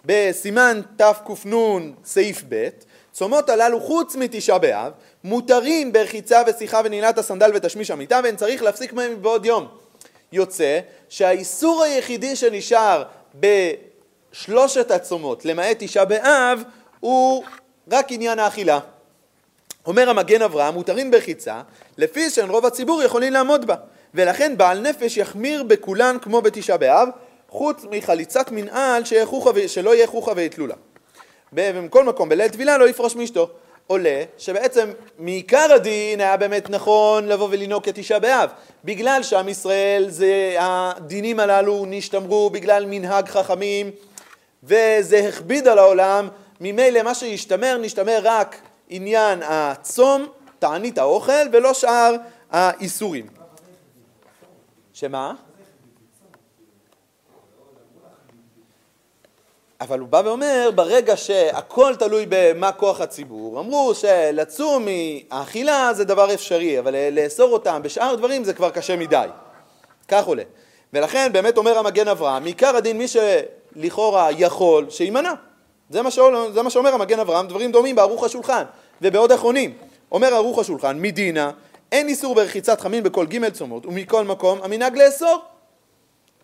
[0.06, 2.70] בסימן תקנ סעיף ב',
[3.12, 4.92] צומות הללו חוץ מתשעה באב,
[5.24, 9.68] מותרים ברחיצה ושיחה ונעילת הסנדל ותשמיש המיטה, ואין צריך להפסיק מהם בעוד יום.
[10.32, 13.04] יוצא שהאיסור היחידי שנשאר
[13.40, 13.72] ב...
[14.32, 16.64] שלושת הצומות, למעט תשעה באב,
[17.00, 17.44] הוא
[17.92, 18.80] רק עניין האכילה.
[19.86, 21.62] אומר המגן אברהם, מותרים בחיצה,
[21.98, 23.76] לפי שאין רוב הציבור יכולים לעמוד בה,
[24.14, 27.10] ולכן בעל נפש יחמיר בכולן כמו בתשעה באב,
[27.50, 29.04] חוץ מחליצת מנעל
[29.68, 30.76] שלא יהיה חוכא ויתלו לה.
[31.54, 33.50] ובכל מקום בליל טבילה לא יפרוש מאשתו.
[33.88, 38.50] עולה שבעצם מעיקר הדין היה באמת נכון לבוא ולנהוג כתשעה באב
[38.86, 43.92] בגלל שעם ישראל זה הדינים הללו נשתמרו בגלל מנהג חכמים
[44.64, 46.28] וזה הכביד על העולם,
[46.62, 50.28] ממילא מה שהשתמר, נשתמר רק עניין הצום,
[50.60, 52.16] תענית האוכל, ולא שאר
[52.52, 53.28] האיסורים.
[54.94, 55.34] שמה?
[59.82, 66.34] אבל הוא בא ואומר, ברגע שהכל תלוי במה כוח הציבור, אמרו שלצום מהאכילה זה דבר
[66.34, 69.28] אפשרי, אבל לאסור אותם בשאר דברים זה כבר קשה מדי.
[70.08, 70.44] כך עולה.
[70.94, 73.06] ולכן באמת אומר המגן אברהם, מעיקר הדין מי
[73.76, 75.34] שלכאורה יכול, שימנע.
[75.90, 78.64] זה מה, שאומר, זה מה שאומר המגן אברהם, דברים דומים בערוך השולחן
[79.02, 79.74] ובעוד אחרונים.
[80.12, 81.52] אומר ערוך השולחן, מדינה,
[81.92, 85.38] אין איסור ברחיצת חמין בכל ג' צומות, ומכל מקום המנהג לאסור.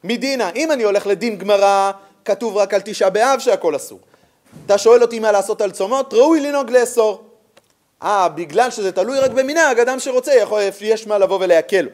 [0.04, 1.92] מדינה, אם אני הולך לדין גמרא,
[2.26, 4.00] כתוב רק על תשעה באב שהכל אסור.
[4.66, 7.24] אתה שואל אותי מה לעשות על צומות, ראוי לנהוג לאסור.
[8.04, 11.88] אה, בגלל שזה תלוי רק במנהג, אדם שרוצה, יכול, יש מה לבוא ולהקל.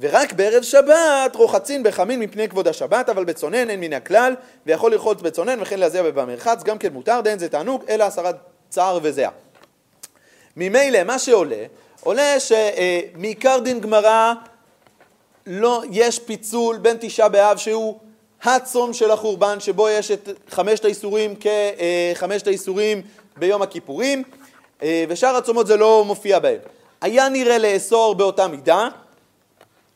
[0.00, 4.34] ורק בערב שבת רוחצין בחמין מפני כבוד השבת, אבל בצונן אין מן הכלל,
[4.66, 8.36] ויכול לרחוץ בצונן וכן להזיע במרחץ, גם כן מותר, דין זה תענוג, אלא הסרת
[8.68, 9.30] צער וזיעה.
[10.56, 11.64] ממילא מה שעולה,
[12.00, 14.32] עולה שמעיקר דין גמרא
[15.46, 17.98] לא, יש פיצול בין תשעה באב שהוא
[18.42, 21.34] הצום של החורבן שבו יש את חמשת האיסורים
[22.14, 23.02] כחמשת האיסורים
[23.36, 24.22] ביום הכיפורים
[25.08, 26.58] ושאר הצומות זה לא מופיע בהם.
[27.00, 28.88] היה נראה לאסור באותה מידה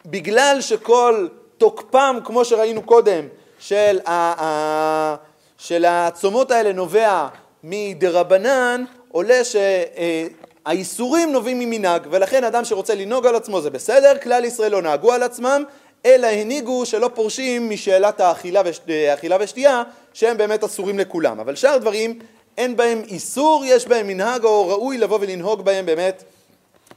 [0.06, 4.12] בגלל שכל תוקפם, כמו שראינו קודם, של, ה,
[4.42, 5.16] ה,
[5.58, 7.26] של הצומות האלה נובע
[7.64, 14.72] מדרבנן, עולה שהאיסורים נובעים ממנהג, ולכן אדם שרוצה לנהוג על עצמו זה בסדר, כלל ישראל
[14.72, 15.64] לא נהגו על עצמם,
[16.06, 18.80] אלא הנהיגו שלא פורשים משאלת האכילה, וש...
[18.88, 21.40] האכילה ושתייה, שהם באמת אסורים לכולם.
[21.40, 22.18] אבל שאר דברים,
[22.58, 26.24] אין בהם איסור, יש בהם מנהג, או ראוי לבוא ולנהוג בהם באמת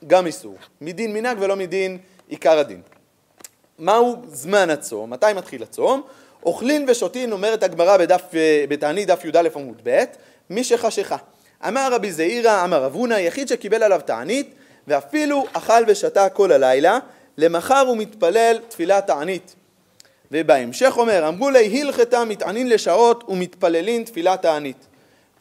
[0.07, 0.55] גם איסור.
[0.81, 2.81] מדין מנהג ולא מדין עיקר הדין.
[3.79, 5.09] מהו זמן הצום?
[5.09, 6.01] מתי מתחיל הצום?
[6.45, 8.21] אוכלין ושותין, אומרת הגמרא בדף,
[8.69, 10.03] בתענית דף י"א עמוד ב',
[10.49, 11.17] מי שחשיכה.
[11.67, 14.53] אמר רבי זעירא, אמר רב הונא, יחיד שקיבל עליו תענית,
[14.87, 16.99] ואפילו אכל ושתה כל הלילה,
[17.37, 19.55] למחר הוא מתפלל תפילת תענית.
[20.31, 24.87] ובהמשך אומר, אמרו לי הלכתה מתענין לשעות ומתפללין תפילת תענית.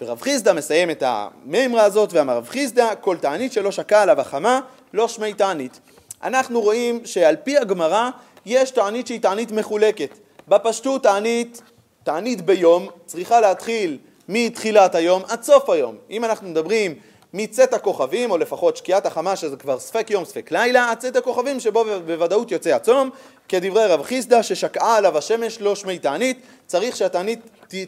[0.01, 4.61] ורב חיסדא מסיים את המימרה הזאת ואמר רב חיסדא כל תענית שלא שקע עליו החמה
[4.93, 5.81] לא שמי תענית.
[6.25, 8.11] אנחנו רואים שעל פי הגמרא
[8.47, 10.19] יש תענית שהיא תענית מחולקת.
[10.49, 11.63] בפשטות תענית,
[12.03, 15.97] תענית ביום צריכה להתחיל מתחילת היום עד סוף היום.
[16.11, 16.95] אם אנחנו מדברים
[17.35, 21.61] מצאת הכוכבים, או לפחות שקיעת החמה, שזה כבר ספק יום, ספק לילה, עד צאת הכוכבים,
[21.61, 23.11] שבו בוודאות יוצא הצום,
[23.49, 27.41] כדברי רב חיסדא, ששקעה עליו השמש לא שמי תענית, צריך שהתענית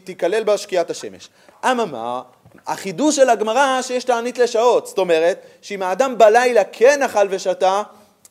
[0.03, 1.29] תיכלל בה שקיעת השמש.
[1.65, 2.21] אממה,
[2.67, 7.83] החידוש של הגמרא שיש תענית לשעות, זאת אומרת, שאם האדם בלילה כן אכל ושתה,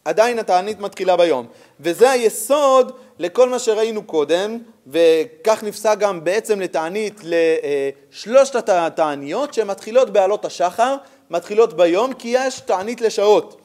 [0.07, 1.47] עדיין התענית מתחילה ביום.
[1.81, 10.45] וזה היסוד לכל מה שראינו קודם, וכך נפסק גם בעצם לתענית לשלושת התעניות שמתחילות בעלות
[10.45, 10.97] השחר,
[11.31, 13.61] מתחילות ביום, כי יש תענית לשעות.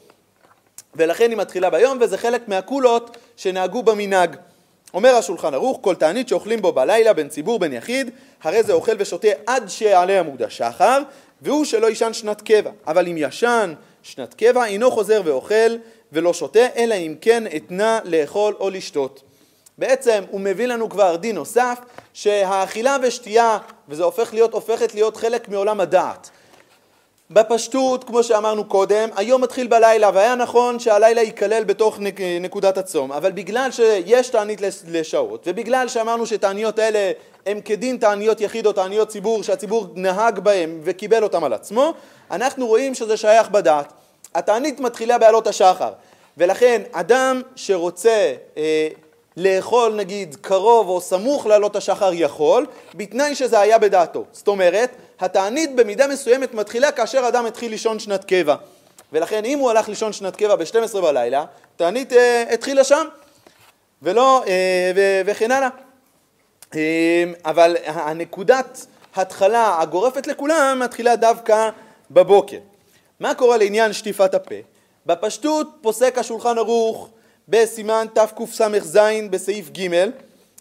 [0.96, 4.36] ולכן היא מתחילה ביום, וזה חלק מהקולות שנהגו במנהג.
[4.94, 8.10] אומר השולחן ערוך, כל תענית שאוכלים בו בלילה בין ציבור בין יחיד,
[8.44, 11.00] הרי זה אוכל ושותה עד שיעלה עמוד השחר,
[11.42, 12.72] והוא שלא יישן שנת קבע.
[12.88, 13.74] אבל אם ישן
[14.04, 15.76] שנת קבע, אינו חוזר ואוכל
[16.12, 19.22] ולא שותה, אלא אם כן אתנה לאכול או לשתות.
[19.78, 21.80] בעצם הוא מביא לנו כבר דין נוסף,
[22.14, 23.58] שהאכילה ושתייה,
[23.90, 26.30] וזה הופך להיות, הופכת להיות חלק מעולם הדעת.
[27.32, 31.98] בפשטות, כמו שאמרנו קודם, היום מתחיל בלילה, והיה נכון שהלילה ייכלל בתוך
[32.42, 37.12] נקודת הצום, אבל בגלל שיש תענית לשעות, ובגלל שאמרנו שתעניות אלה
[37.46, 41.94] הם כדין תעניות יחיד או תעניות ציבור, שהציבור נהג בהם וקיבל אותם על עצמו,
[42.32, 43.94] אנחנו רואים שזה שייך בדעת.
[44.36, 45.92] התענית מתחילה בעלות השחר,
[46.38, 48.88] ולכן אדם שרוצה אה,
[49.38, 52.66] לאכול נגיד קרוב או סמוך לעלות השחר יכול,
[52.96, 54.26] בתנאי שזה היה בדעתו.
[54.32, 58.56] זאת אומרת, התענית במידה מסוימת מתחילה כאשר אדם התחיל לישון שנת קבע.
[59.14, 63.08] ולכן אם הוא הלך לישון שנת קבע ב-12 בלילה, תענית אה, התחילה שם,
[64.02, 65.70] ולא, אה, ו- וכן הלאה.
[66.76, 71.70] אה, אבל הנקודת התחלה הגורפת לכולם מתחילה דווקא
[72.12, 72.58] בבוקר.
[73.22, 74.56] מה קורה לעניין שטיפת הפה?
[75.06, 77.10] בפשטות פוסק השולחן ערוך
[77.48, 79.90] בסימן תקס"ז בסעיף ג'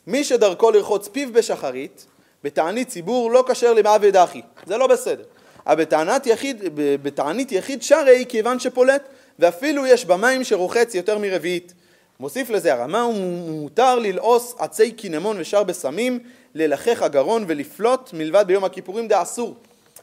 [0.06, 2.06] מי שדרכו לרחוץ פיו בשחרית
[2.44, 5.22] בתענית ציבור לא כשר למעבד אחי, זה לא בסדר.
[5.66, 6.62] אבל בתענית יחיד,
[7.02, 9.02] בתענית יחיד שרי כיוון שפולט
[9.38, 11.74] ואפילו יש במים שרוחץ יותר מרביעית.
[12.20, 13.06] מוסיף לזה הרמה,
[13.48, 16.18] מותר ללעוס עצי קינמון ושר בסמים,
[16.54, 19.54] ללחך הגרון ולפלוט מלבד ביום הכיפורים דאסור.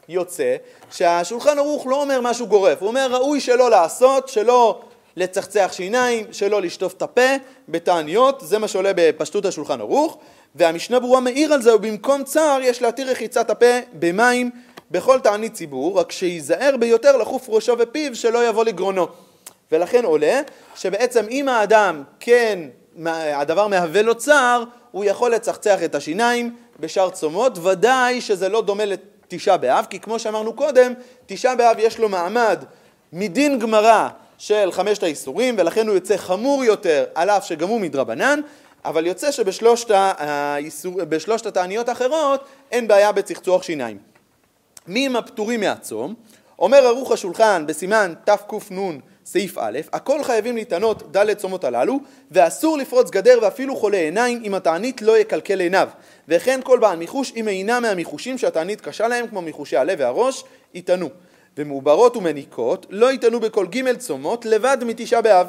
[0.08, 0.56] יוצא
[0.90, 4.80] שהשולחן ערוך לא אומר משהו גורף, הוא אומר ראוי שלא לעשות, שלא
[5.16, 7.30] לצחצח שיניים, שלא לשטוף את הפה
[7.68, 10.18] בתעניות, זה מה שעולה בפשטות השולחן ערוך,
[10.54, 14.50] והמשנה ברורה מעיר על זה, ובמקום צער יש להתיר רחיצת הפה במים
[14.90, 19.06] בכל תענית ציבור, רק שייזהר ביותר לחוף ראשו ופיו שלא יבוא לגרונו.
[19.72, 20.40] ולכן עולה
[20.74, 22.58] שבעצם אם האדם כן,
[23.06, 28.84] הדבר מהווה לו צער, הוא יכול לצחצח את השיניים בשאר צומות, ודאי שזה לא דומה
[29.32, 30.92] לתשעה באב, כי כמו שאמרנו קודם,
[31.26, 32.64] תשעה באב יש לו מעמד
[33.12, 38.40] מדין גמרא של חמשת האיסורים, ולכן הוא יוצא חמור יותר, על אף שגם הוא מדרבנן,
[38.84, 41.00] אבל יוצא שבשלושת האיסור,
[41.46, 43.98] התעניות האחרות אין בעיה בצחצוח שיניים.
[44.86, 46.14] מי הם הפטורים מהצום?
[46.58, 48.98] אומר ערוך השולחן בסימן תקנ
[49.32, 54.54] סעיף א', הכל חייבים להתענות ד' צומות הללו, ואסור לפרוץ גדר ואפילו חולה עיניים אם
[54.54, 55.88] התענית לא יקלקל עיניו,
[56.28, 61.08] וכן כל בעל מיחוש אם אינה מהמיחושים שהתענית קשה להם כמו מיחושי הלב והראש, יטענו.
[61.58, 65.46] ומעוברות ומניקות לא יטענו בכל ג' צומות לבד מתשעה באב.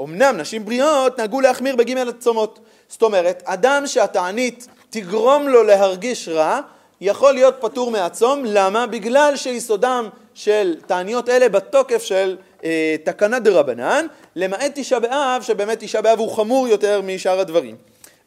[0.00, 2.58] אמנם נשים בריאות נהגו להחמיר בג' הצומות.
[2.88, 6.60] זאת אומרת, אדם שהתענית תגרום לו להרגיש רע,
[7.00, 8.42] יכול להיות פטור מהצום.
[8.46, 8.86] למה?
[8.86, 15.80] בגלל שיסודם של תעניות אלה בתוקף של אה, תקנה דה רבנן, למעט תשעה באב, שבאמת
[15.80, 17.76] תשעה באב הוא חמור יותר משאר הדברים.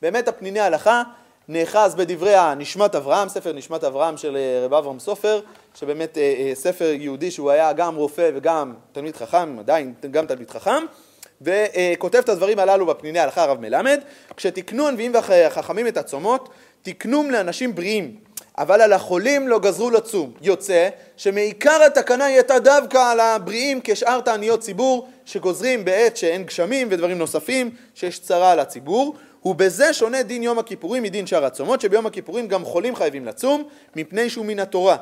[0.01, 1.03] באמת הפניני ההלכה
[1.47, 5.39] נאחז בדברי הנשמת אברהם, ספר נשמת אברהם של אה, רב אברהם סופר,
[5.75, 10.49] שבאמת אה, אה, ספר יהודי שהוא היה גם רופא וגם תלמיד חכם, עדיין גם תלמיד
[10.49, 10.83] חכם,
[11.41, 13.99] וכותב את הדברים הללו בפניני הלכה הרב מלמד,
[14.37, 16.49] כשתיקנו הנביאים והחכמים את הצומות,
[16.81, 18.15] תיקנום לאנשים בריאים,
[18.57, 20.31] אבל על החולים לא גזרו לצום.
[20.41, 26.87] יוצא שמעיקר התקנה היא הייתה דווקא על הבריאים כשאר תעניות ציבור שגוזרים בעת שאין גשמים
[26.91, 29.15] ודברים נוספים שיש צרה על הציבור.
[29.45, 33.63] ובזה שונה דין יום הכיפורים מדין שאר הצומות, שביום הכיפורים גם חולים חייבים לצום,
[33.95, 34.95] מפני שהוא מן התורה.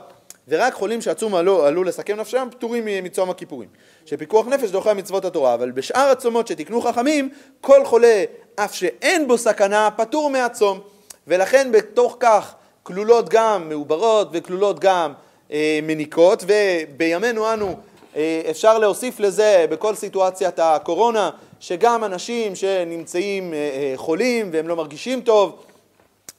[0.47, 3.69] ורק חולים שהצום עלו, עלו לסכם נפשם פטורים מצום הכיפורים.
[4.05, 7.29] שפיקוח נפש דוחה מצוות התורה, אבל בשאר הצומות שתיקנו חכמים,
[7.61, 8.23] כל חולה,
[8.55, 10.79] אף שאין בו סכנה, פטור מהצום.
[11.27, 15.13] ולכן בתוך כך כלולות גם מעוברות וכלולות גם
[15.51, 17.75] אה, מניקות, ובימינו אנו
[18.15, 24.75] אה, אפשר להוסיף לזה בכל סיטואציית הקורונה, שגם אנשים שנמצאים אה, אה, חולים והם לא
[24.75, 25.55] מרגישים טוב,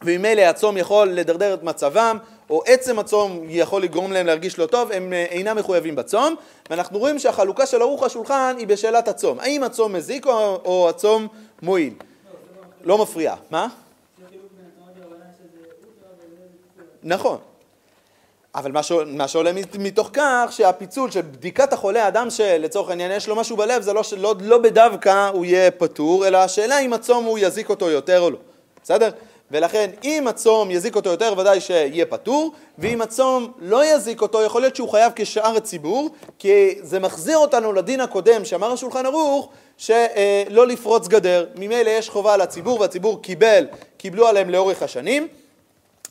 [0.02, 2.18] וממילא הצום יכול לדרדר את מצבם,
[2.50, 6.34] או עצם הצום יכול לגרום להם להרגיש לא טוב, הם אה, אינם מחויבים בצום,
[6.70, 11.28] ואנחנו רואים שהחלוקה של ערוך השולחן היא בשאלת הצום, האם הצום מזיק או, או הצום
[11.62, 11.94] מועיל?
[12.84, 13.34] לא מפריע.
[13.50, 13.68] מה?
[17.04, 17.38] נכון.
[18.54, 18.72] אבל
[19.06, 23.82] מה שעולה מתוך כך שהפיצול של בדיקת החולה, אדם שלצורך העניין יש לו משהו בלב,
[23.82, 27.90] זה לא, לא, לא בדווקא הוא יהיה פטור, אלא השאלה אם הצום הוא יזיק אותו
[27.90, 28.38] יותר או לא,
[28.82, 29.10] בסדר?
[29.50, 34.60] ולכן אם הצום יזיק אותו יותר ודאי שיהיה פטור, ואם הצום לא יזיק אותו יכול
[34.60, 40.66] להיות שהוא חייב כשאר הציבור, כי זה מחזיר אותנו לדין הקודם שאמר השולחן ערוך שלא
[40.66, 45.43] לפרוץ גדר, ממילא יש חובה לציבור והציבור קיבל, קיבלו עליהם לאורך השנים אה,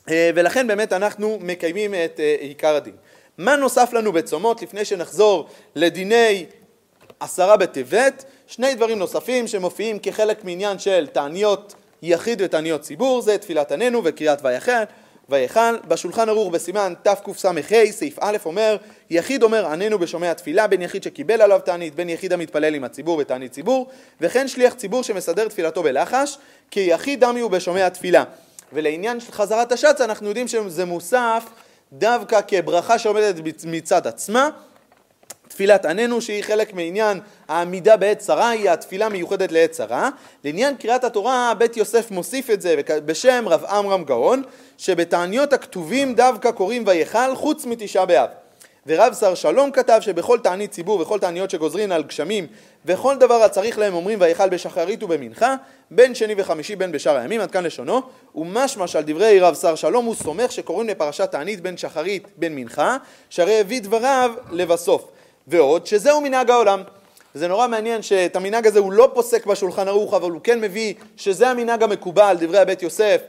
[0.08, 2.94] ולכן באמת אנחנו מקיימים את אה, עיקר הדין.
[3.38, 6.46] מה נוסף לנו בצומות לפני שנחזור לדיני
[7.20, 8.24] עשרה בטבת?
[8.46, 14.38] שני דברים נוספים שמופיעים כחלק מעניין של תעניות יחיד ותעניות ציבור, זה תפילת עננו וקריאת
[14.42, 14.84] ויחל.
[15.28, 17.50] ויכל, בשולחן ערוך בסימן תקס"ה
[17.90, 18.76] סעיף א' אומר
[19.10, 23.16] יחיד אומר עננו בשומע תפילה בין יחיד שקיבל עליו תענית בין יחיד המתפלל עם הציבור
[23.16, 23.88] בתענית ציבור
[24.20, 26.38] וכן שליח ציבור שמסדר תפילתו בלחש
[26.70, 28.24] כי יחיד דמי הוא בשומע תפילה
[28.74, 31.44] ולעניין של חזרת השץ אנחנו יודעים שזה מוסף
[31.92, 33.34] דווקא כברכה שעומדת
[33.64, 34.48] מצד עצמה.
[35.48, 40.10] תפילת עננו שהיא חלק מעניין העמידה בעת צרה היא התפילה מיוחדת לעת צרה.
[40.44, 44.42] לעניין קריאת התורה בית יוסף מוסיף את זה בשם רב עמרם גאון
[44.78, 48.28] שבתעניות הכתובים דווקא קוראים ויכל חוץ מתשעה באב.
[48.86, 52.46] ורב שר שלום כתב שבכל תענית ציבור וכל תעניות שגוזרין על גשמים
[52.84, 55.54] וכל דבר הצריך להם אומרים ויכל בשחרית ובמנחה
[55.90, 58.02] בין שני וחמישי בין בשאר הימים עד כאן לשונו.
[58.34, 62.96] ומשמש על דברי רב שר שלום הוא סומך שקוראים לפרשת תענית בין שחרית בין מנחה
[63.30, 65.04] שהרי הביא דבריו לבסוף.
[65.46, 66.82] ועוד שזהו מנהג העולם.
[67.34, 70.94] וזה נורא מעניין שאת המנהג הזה הוא לא פוסק בשולחן ערוך אבל הוא כן מביא
[71.16, 73.20] שזה המנהג המקובל דברי הבית יוסף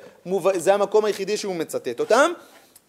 [0.56, 2.32] זה המקום היחידי שהוא מצטט אותם.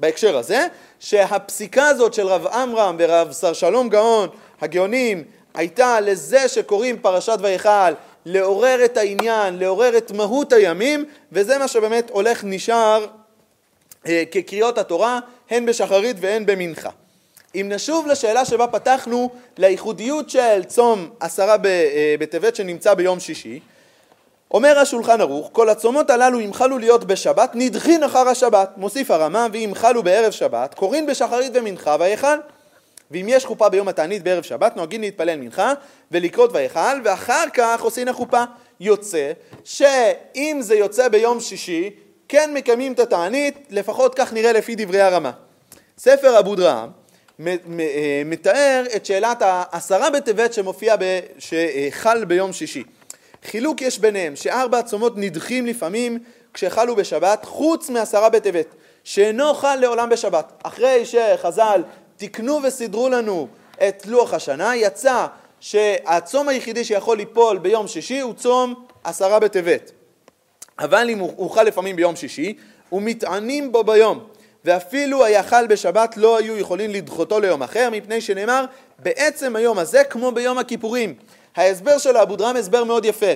[0.00, 0.66] בהקשר הזה,
[1.00, 4.29] שהפסיקה הזאת של רב עמרם ורב שר שלום גאון,
[4.61, 5.24] הגאונים,
[5.57, 7.92] הייתה לזה שקוראים פרשת ויכל,
[8.27, 13.07] לעורר את העניין, לעורר את מהות הימים, וזה מה שבאמת הולך נשאר
[14.07, 15.19] אה, כקריאות התורה,
[15.51, 16.90] הן בשחרית והן במנחה.
[17.55, 23.61] אם נשוב לשאלה שבה פתחנו, לייחודיות של צום עשרה אה, בטבת שנמצא ביום שישי,
[24.51, 28.71] אומר השולחן ערוך, כל הצומות הללו אם חלו להיות בשבת, נדחין אחר השבת.
[28.77, 32.38] מוסיף הרמה, ואם חלו בערב שבת, קוראים בשחרית ומנחה ויכל.
[33.11, 35.73] ואם יש חופה ביום התענית בערב שבת, נוהגים להתפלל מנחה
[36.11, 38.42] ולקרות ויכל, ואחר כך עושים החופה.
[38.81, 39.33] יוצא
[39.64, 41.90] שאם זה יוצא ביום שישי,
[42.29, 45.31] כן מקיימים את התענית, לפחות כך נראה לפי דברי הרמה.
[45.99, 46.90] ספר אבו דרעם
[47.47, 50.95] אה, מתאר את שאלת העשרה בטבת שמופיע,
[51.38, 52.85] שחל ביום שישי.
[53.45, 56.19] חילוק יש ביניהם, שארבע הצומות נדחים לפעמים
[56.55, 58.66] כשחלו בשבת, חוץ מעשרה בטבת,
[59.05, 60.53] שאינו חל לעולם בשבת.
[60.62, 61.83] אחרי שחז"ל
[62.16, 63.48] תיקנו וסידרו לנו
[63.88, 65.26] את לוח השנה, יצא
[65.61, 68.74] שהצום היחידי שיכול ליפול ביום שישי הוא צום
[69.05, 69.92] עשרה בטבת.
[70.79, 72.55] אבל אם הוא חל לפעמים ביום שישי,
[72.92, 74.26] ומטענים בו ביום.
[74.64, 78.64] ואפילו היה חל בשבת לא היו יכולים לדחותו ליום אחר, מפני שנאמר
[78.98, 81.14] בעצם היום הזה כמו ביום הכיפורים.
[81.57, 83.33] ההסבר של אבו דרם הסבר מאוד יפה.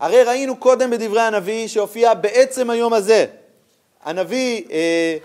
[0.00, 3.26] הרי ראינו קודם בדברי הנביא שהופיע בעצם היום הזה.
[4.04, 5.16] הנביא אה,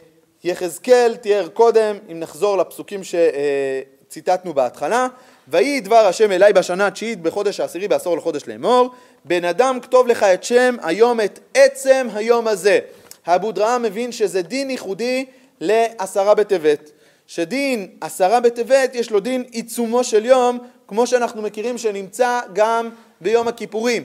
[0.43, 5.07] יחזקאל תיאר קודם, אם נחזור לפסוקים שציטטנו בהתחלה,
[5.47, 8.89] ויהי דבר השם אליי בשנה התשיעית בחודש העשירי בעשור לחודש לאמור,
[9.25, 12.79] בן אדם כתוב לך את שם היום את עצם היום הזה.
[13.25, 15.25] האבו דרם מבין שזה דין ייחודי
[15.59, 16.91] לעשרה בטבת.
[17.27, 22.89] שדין עשרה בטבת יש לו דין עיצומו של יום כמו שאנחנו מכירים שנמצא גם
[23.21, 24.03] ביום הכיפורים.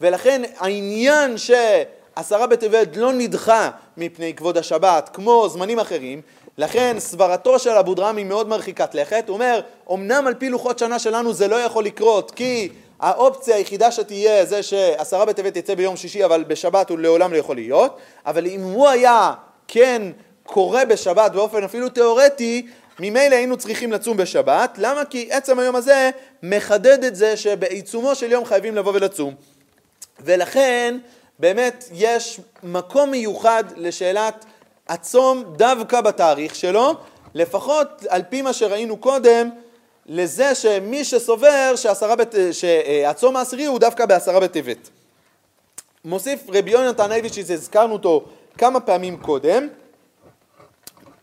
[0.00, 1.38] ולכן העניין
[2.18, 6.20] שעשרה בטבת לא נדחה מפני כבוד השבת כמו זמנים אחרים,
[6.58, 9.24] לכן סברתו של אבו דרם היא מאוד מרחיקת לכת.
[9.28, 9.60] הוא אומר,
[9.92, 12.68] אמנם על פי לוחות שנה שלנו זה לא יכול לקרות, כי
[13.00, 17.56] האופציה היחידה שתהיה זה שעשרה בטבת יצא ביום שישי, אבל בשבת הוא לעולם לא יכול
[17.56, 17.96] להיות,
[18.26, 19.32] אבל אם הוא היה
[19.68, 20.02] כן
[20.46, 22.66] קורה בשבת באופן אפילו תיאורטי,
[22.98, 24.78] ממילא היינו צריכים לצום בשבת.
[24.78, 25.04] למה?
[25.04, 26.10] כי עצם היום הזה
[26.42, 29.34] מחדד את זה שבעיצומו של יום חייבים לבוא ולצום.
[30.20, 30.98] ולכן
[31.38, 34.44] באמת יש מקום מיוחד לשאלת
[34.88, 36.94] הצום דווקא בתאריך שלו,
[37.34, 39.50] לפחות על פי מה שראינו קודם,
[40.06, 41.74] לזה שמי שסובר
[42.18, 42.34] בת...
[42.52, 44.88] שהצום העשירי הוא דווקא בעשרה בטבת.
[46.04, 48.24] מוסיף רבי יונתן אייבישיץ, הזכרנו אותו
[48.58, 49.68] כמה פעמים קודם,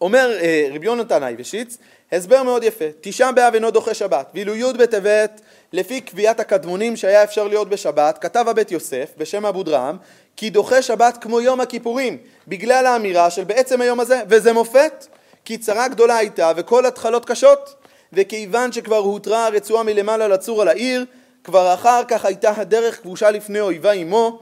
[0.01, 1.77] אומר אה, רבי יונתן אייבשיץ,
[2.11, 5.41] הסבר מאוד יפה, תשעה באב אינו דוחה שבת, ואילו י' בטבת,
[5.75, 9.97] לפי קביעת הקדמונים שהיה אפשר להיות בשבת, כתב הבית יוסף בשם אבו דרעם,
[10.37, 12.17] כי דוחה שבת כמו יום הכיפורים,
[12.47, 15.05] בגלל האמירה של בעצם היום הזה, וזה מופת,
[15.45, 17.75] כי צרה גדולה הייתה וכל התחלות קשות,
[18.13, 21.05] וכיוון שכבר הותרה הרצועה מלמעלה לצור על העיר,
[21.43, 24.39] כבר אחר כך הייתה הדרך כבושה לפני אויבה עמו,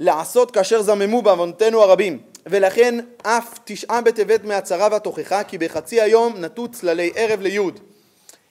[0.00, 2.18] לעשות כאשר זממו בעוונותינו הרבים.
[2.46, 7.80] ולכן אף תשעה בטבת מהצרה והתוכחה, כי בחצי היום נטו צללי ערב ליוד.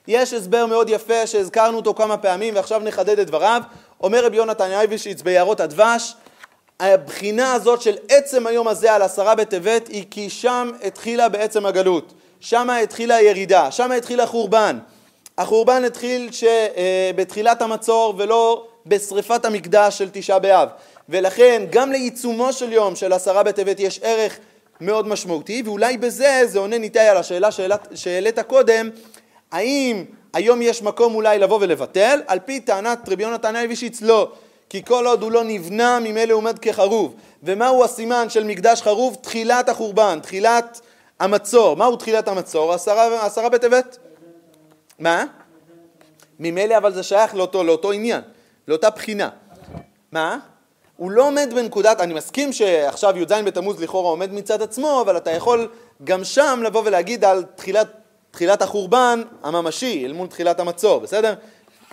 [0.08, 3.62] יש הסבר מאוד יפה שהזכרנו אותו כמה פעמים ועכשיו נחדד את דבריו.
[4.04, 6.14] אומר רבי יונתן אייבשיץ ביערות הדבש,
[6.80, 12.14] הבחינה הזאת של עצם היום הזה על עשרה בטבת היא כי שם התחילה בעצם הגלות,
[12.40, 14.80] שם התחילה הירידה, שם התחיל החורבן.
[15.38, 20.70] החורבן התחיל ש, אה, בתחילת המצור ולא בשריפת המקדש של תשעה באב.
[21.10, 24.38] ולכן גם לעיצומו של יום של עשרה בטבת יש ערך
[24.82, 27.50] מאוד משמעותי, ואולי בזה זה עונה ניתאי על השאלה
[27.96, 28.90] שהעלית קודם,
[29.52, 32.22] האם היום יש מקום אולי לבוא ולבטל?
[32.28, 34.32] על פי טענת רבי יונתן אייבישיץ לא,
[34.70, 37.16] כי כל עוד הוא לא נבנה ממילא עומד כחרוב.
[37.44, 39.18] ומהו הסימן של מקדש חרוב?
[39.22, 40.82] תחילת החורבן, תחילת
[41.20, 41.78] המצור.
[41.78, 42.74] מהו תחילת המצור?
[42.74, 43.98] עשרה, עשרה בטבת?
[45.00, 45.26] מה?
[46.40, 48.22] ממילא אבל זה שייך לאותו, לאותו עניין,
[48.68, 49.30] לאותה בחינה.
[50.12, 50.38] מה?
[50.98, 55.32] הוא לא עומד בנקודת, אני מסכים שעכשיו י"ז בתמוז לכאורה עומד מצד עצמו, אבל אתה
[55.32, 55.70] יכול
[56.04, 57.88] גם שם לבוא ולהגיד על תחילת,
[58.36, 61.34] תחילת החורבן הממשי אל מול תחילת המצור, בסדר?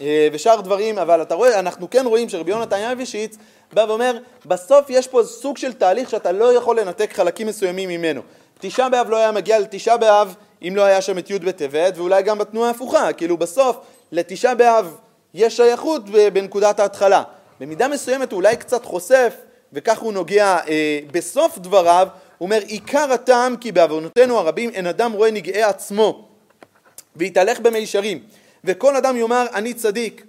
[0.01, 3.37] אה, ושאר דברים, אבל אתה רואה, אנחנו כן רואים שרבי יונתן יאבישיץ
[3.73, 8.21] בא ואומר, בסוף יש פה סוג של תהליך שאתה לא יכול לנתק חלקים מסוימים ממנו.
[8.61, 12.23] תשעה באב לא היה מגיע לתשעה באב אם לא היה שם את י' בטבת, ואולי
[12.23, 13.77] גם בתנועה ההפוכה, כאילו בסוף
[14.13, 14.97] לתשעה באב
[15.35, 17.23] יש שייכות בנקודת ההתחלה.
[17.61, 19.35] במידה מסוימת הוא אולי קצת חושף,
[19.73, 25.13] וכך הוא נוגע אה, בסוף דבריו, הוא אומר עיקר הטעם כי בעוונותינו הרבים אין אדם
[25.13, 26.32] רואה נגעי עצמו
[27.17, 28.19] ויתהלך במישרים.
[28.65, 30.25] וכל אדם יאמר אני צדיק.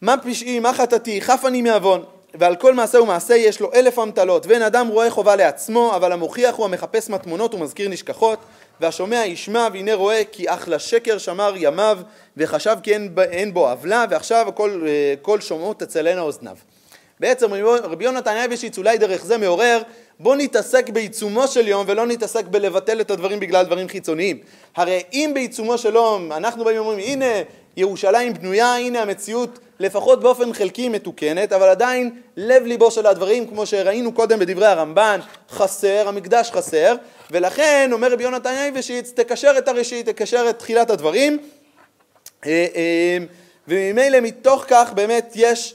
[0.00, 1.20] מה פשעי מה חטאתי?
[1.20, 2.04] חף אני מעוון.
[2.34, 4.46] ועל כל מעשה ומעשה יש לו אלף אמתלות.
[4.46, 8.38] ואין אדם רואה חובה לעצמו אבל המוכיח הוא המחפש מטמונות ומזכיר נשכחות.
[8.80, 11.98] והשומע ישמע והנה רואה כי אך לשקר שמר ימיו
[12.36, 16.56] וחשב כי אין בו עוולה ועכשיו כל, אה, כל שומעו תצלנה אוזניו.
[17.20, 19.82] בעצם רבי יונתן אייבשיץ אולי דרך זה מעורר
[20.20, 24.38] בוא נתעסק בעיצומו של יום ולא נתעסק בלבטל את הדברים בגלל דברים חיצוניים.
[24.76, 27.42] הרי אם בעיצומו של יום אנחנו באים ואומרים הנה
[27.76, 33.66] ירושלים בנויה, הנה המציאות לפחות באופן חלקי מתוקנת, אבל עדיין לב ליבו של הדברים, כמו
[33.66, 36.94] שראינו קודם בדברי הרמב"ן, חסר, המקדש חסר,
[37.30, 41.38] ולכן אומר רבי יונתן אייבשיץ, תקשר את הראשית, תקשר את תחילת הדברים,
[42.46, 43.18] אה, אה,
[43.68, 45.74] וממילא מתוך כך באמת יש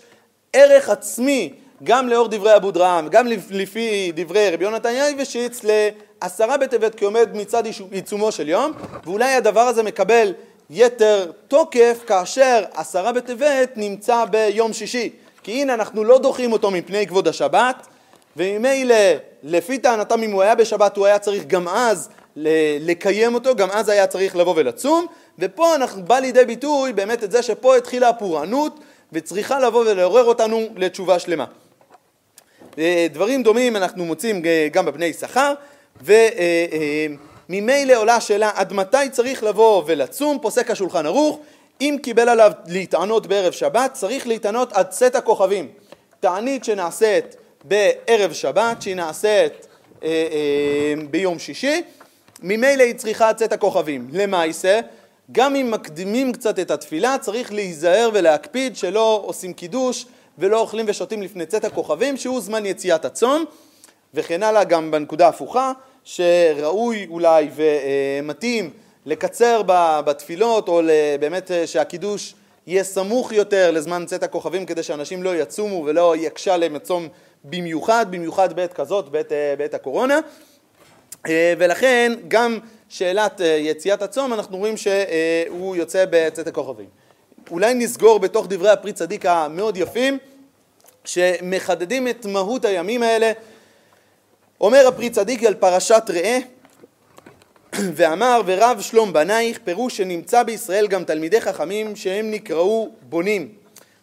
[0.54, 6.96] ערך עצמי גם לאור דברי אבו דרעם, גם לפי דברי רבי יונתן אייבשיץ, לעשרה בטבת
[6.96, 8.72] כעומד מצד עיצומו של יום,
[9.06, 10.34] ואולי הדבר הזה מקבל
[10.70, 15.10] יתר תוקף כאשר עשרה בטבת נמצא ביום שישי.
[15.44, 17.88] כי הנה אנחנו לא דוחים אותו מפני כבוד השבת,
[18.38, 18.96] וממילא
[19.44, 22.10] לפי טענתם אם הוא היה בשבת הוא היה צריך גם אז
[22.80, 25.06] לקיים אותו, גם אז היה צריך לבוא ולצום,
[25.40, 28.80] ופה אנחנו בא לידי ביטוי באמת את זה שפה התחילה הפורענות
[29.12, 31.46] וצריכה לבוא ולעורר אותנו לתשובה שלמה.
[32.78, 34.42] אה, דברים דומים אנחנו מוצאים
[34.72, 35.54] גם בבני יששכר,
[36.04, 36.12] ו...
[36.12, 41.40] אה, אה, עולה השאלה עד מתי צריך לבוא ולצום, פוסק השולחן ערוך,
[41.82, 45.68] אם קיבל עליו להתענות בערב שבת, צריך להתענות עד צאת הכוכבים.
[46.20, 49.68] תענית שנעשית בערב שבת, שהיא נעשית
[51.10, 51.82] ביום שישי,
[52.42, 54.08] ממילא היא צריכה עד צאת הכוכבים.
[54.12, 54.80] למעשה,
[55.32, 60.06] גם אם מקדימים קצת את התפילה, צריך להיזהר ולהקפיד שלא עושים קידוש
[60.38, 63.46] ולא אוכלים ושותים לפני צאת הכוכבים, שהוא זמן יציאת הצום,
[64.14, 65.72] וכן הלאה גם בנקודה הפוכה.
[66.04, 68.70] שראוי אולי ומתאים
[69.06, 69.62] לקצר
[70.06, 70.82] בתפילות, או
[71.20, 72.36] באמת אה, שהקידוש
[72.68, 77.08] יהיה סמוך יותר לזמן צאת הכוכבים, כדי שאנשים לא יצומו ולא יקשה להם הצום
[77.44, 80.20] במיוחד, במיוחד בעת כזאת, בעת, אה, בעת הקורונה.
[81.28, 82.60] אה, ולכן גם
[82.94, 86.86] שאלת יציאת הצום, אנחנו רואים שהוא יוצא בצאת הכוכבים.
[87.52, 90.18] אולי נסגור בתוך דברי הפרי צדיק המאוד יפים,
[91.06, 93.32] שמחדדים את מהות הימים האלה.
[94.62, 96.38] אומר הפרי צדיק על פרשת ראה
[97.96, 103.50] ואמר ורב שלום בנייך פירוש שנמצא בישראל גם תלמידי חכמים שהם נקראו בונים.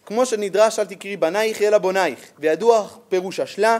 [0.05, 2.19] כמו שנדרש אל תקראי בנייך אלא בונייך.
[2.39, 3.77] וידוע פירוש השלה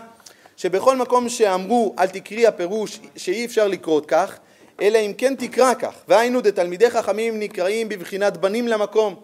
[0.58, 4.40] שבכל מקום שאמרו אל תקראי הפירוש שאי אפשר לקרות כך
[4.82, 5.94] אלא אם כן תקרא כך.
[6.08, 9.16] והיינו דתלמידי חכמים נקראים בבחינת בנים למקום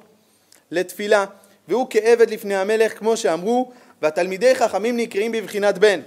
[0.72, 1.26] לתפילה
[1.68, 6.00] והוא כעבד לפני המלך כמו שאמרו והתלמידי חכמים נקראים בבחינת בן.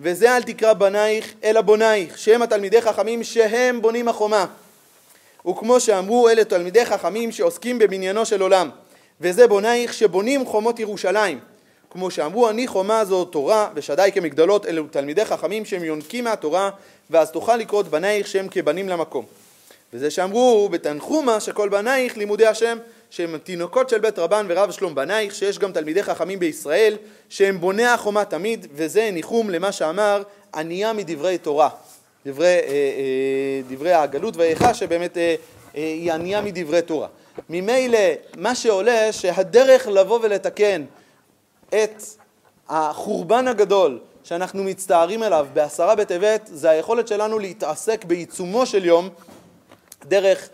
[0.00, 4.46] וזה אל תקרא בנייך אלא בונייך שהם התלמידי חכמים שהם בונים החומה.
[5.48, 8.70] וכמו שאמרו אלה תלמידי חכמים שעוסקים בבניינו של עולם.
[9.20, 11.40] וזה בונייך שבונים חומות ירושלים
[11.94, 16.70] כמו שאמרו אני חומה זו תורה ושדי כמגדלות אלו תלמידי חכמים שהם יונקים מהתורה
[17.10, 19.24] ואז תוכל לקרות בנייך שהם כבנים למקום
[19.92, 22.78] וזה שאמרו בתנחומה שכל בנייך לימודי השם
[23.10, 26.96] שהם תינוקות של בית רבן ורב שלום בנייך, שיש גם תלמידי חכמים בישראל,
[27.28, 30.22] שהם בוני החומה תמיד, וזה ניחום למה שאמר
[30.54, 31.68] ענייה מדברי תורה.
[32.26, 35.34] דברי, אה, אה, דברי הגלות ואיכה, שבאמת אה,
[35.74, 37.08] היא ענייה מדברי תורה.
[37.50, 37.98] ממילא,
[38.36, 40.84] מה שעולה, שהדרך לבוא ולתקן
[41.68, 42.02] את
[42.68, 49.08] החורבן הגדול שאנחנו מצטערים עליו בעשרה בטבת, זה היכולת שלנו להתעסק בעיצומו של יום,
[50.04, 50.48] דרך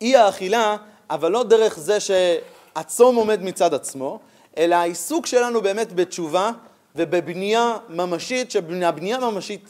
[0.00, 0.76] אי האכילה
[1.10, 4.18] אבל לא דרך זה שהצום עומד מצד עצמו,
[4.58, 6.50] אלא העיסוק שלנו באמת בתשובה
[6.96, 9.68] ובבנייה ממשית, שהבנייה ממשית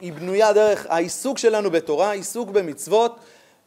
[0.00, 3.16] היא בנויה דרך העיסוק שלנו בתורה, עיסוק במצוות,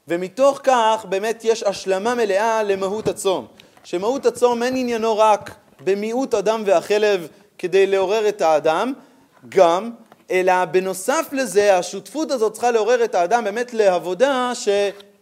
[0.08, 3.48] ומתוך כך באמת יש השלמה מלאה למהות הצום.
[3.84, 5.52] שמהות הצום אין עניינו רק
[5.84, 8.94] במיעוט אדם והחלב כדי לעורר את האדם,
[9.50, 9.92] גם,
[10.32, 14.70] אלא בנוסף לזה השותפות הזאת צריכה לעורר את האדם באמת לעבודה ש...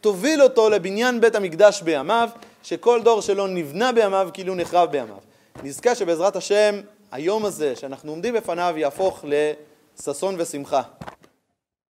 [0.05, 2.29] תוביל אותו לבניין בית המקדש בימיו,
[2.63, 5.15] שכל דור שלו נבנה בימיו כאילו נחרב בימיו.
[5.63, 6.75] נזכה שבעזרת השם
[7.11, 10.81] היום הזה שאנחנו עומדים בפניו יהפוך לששון ושמחה.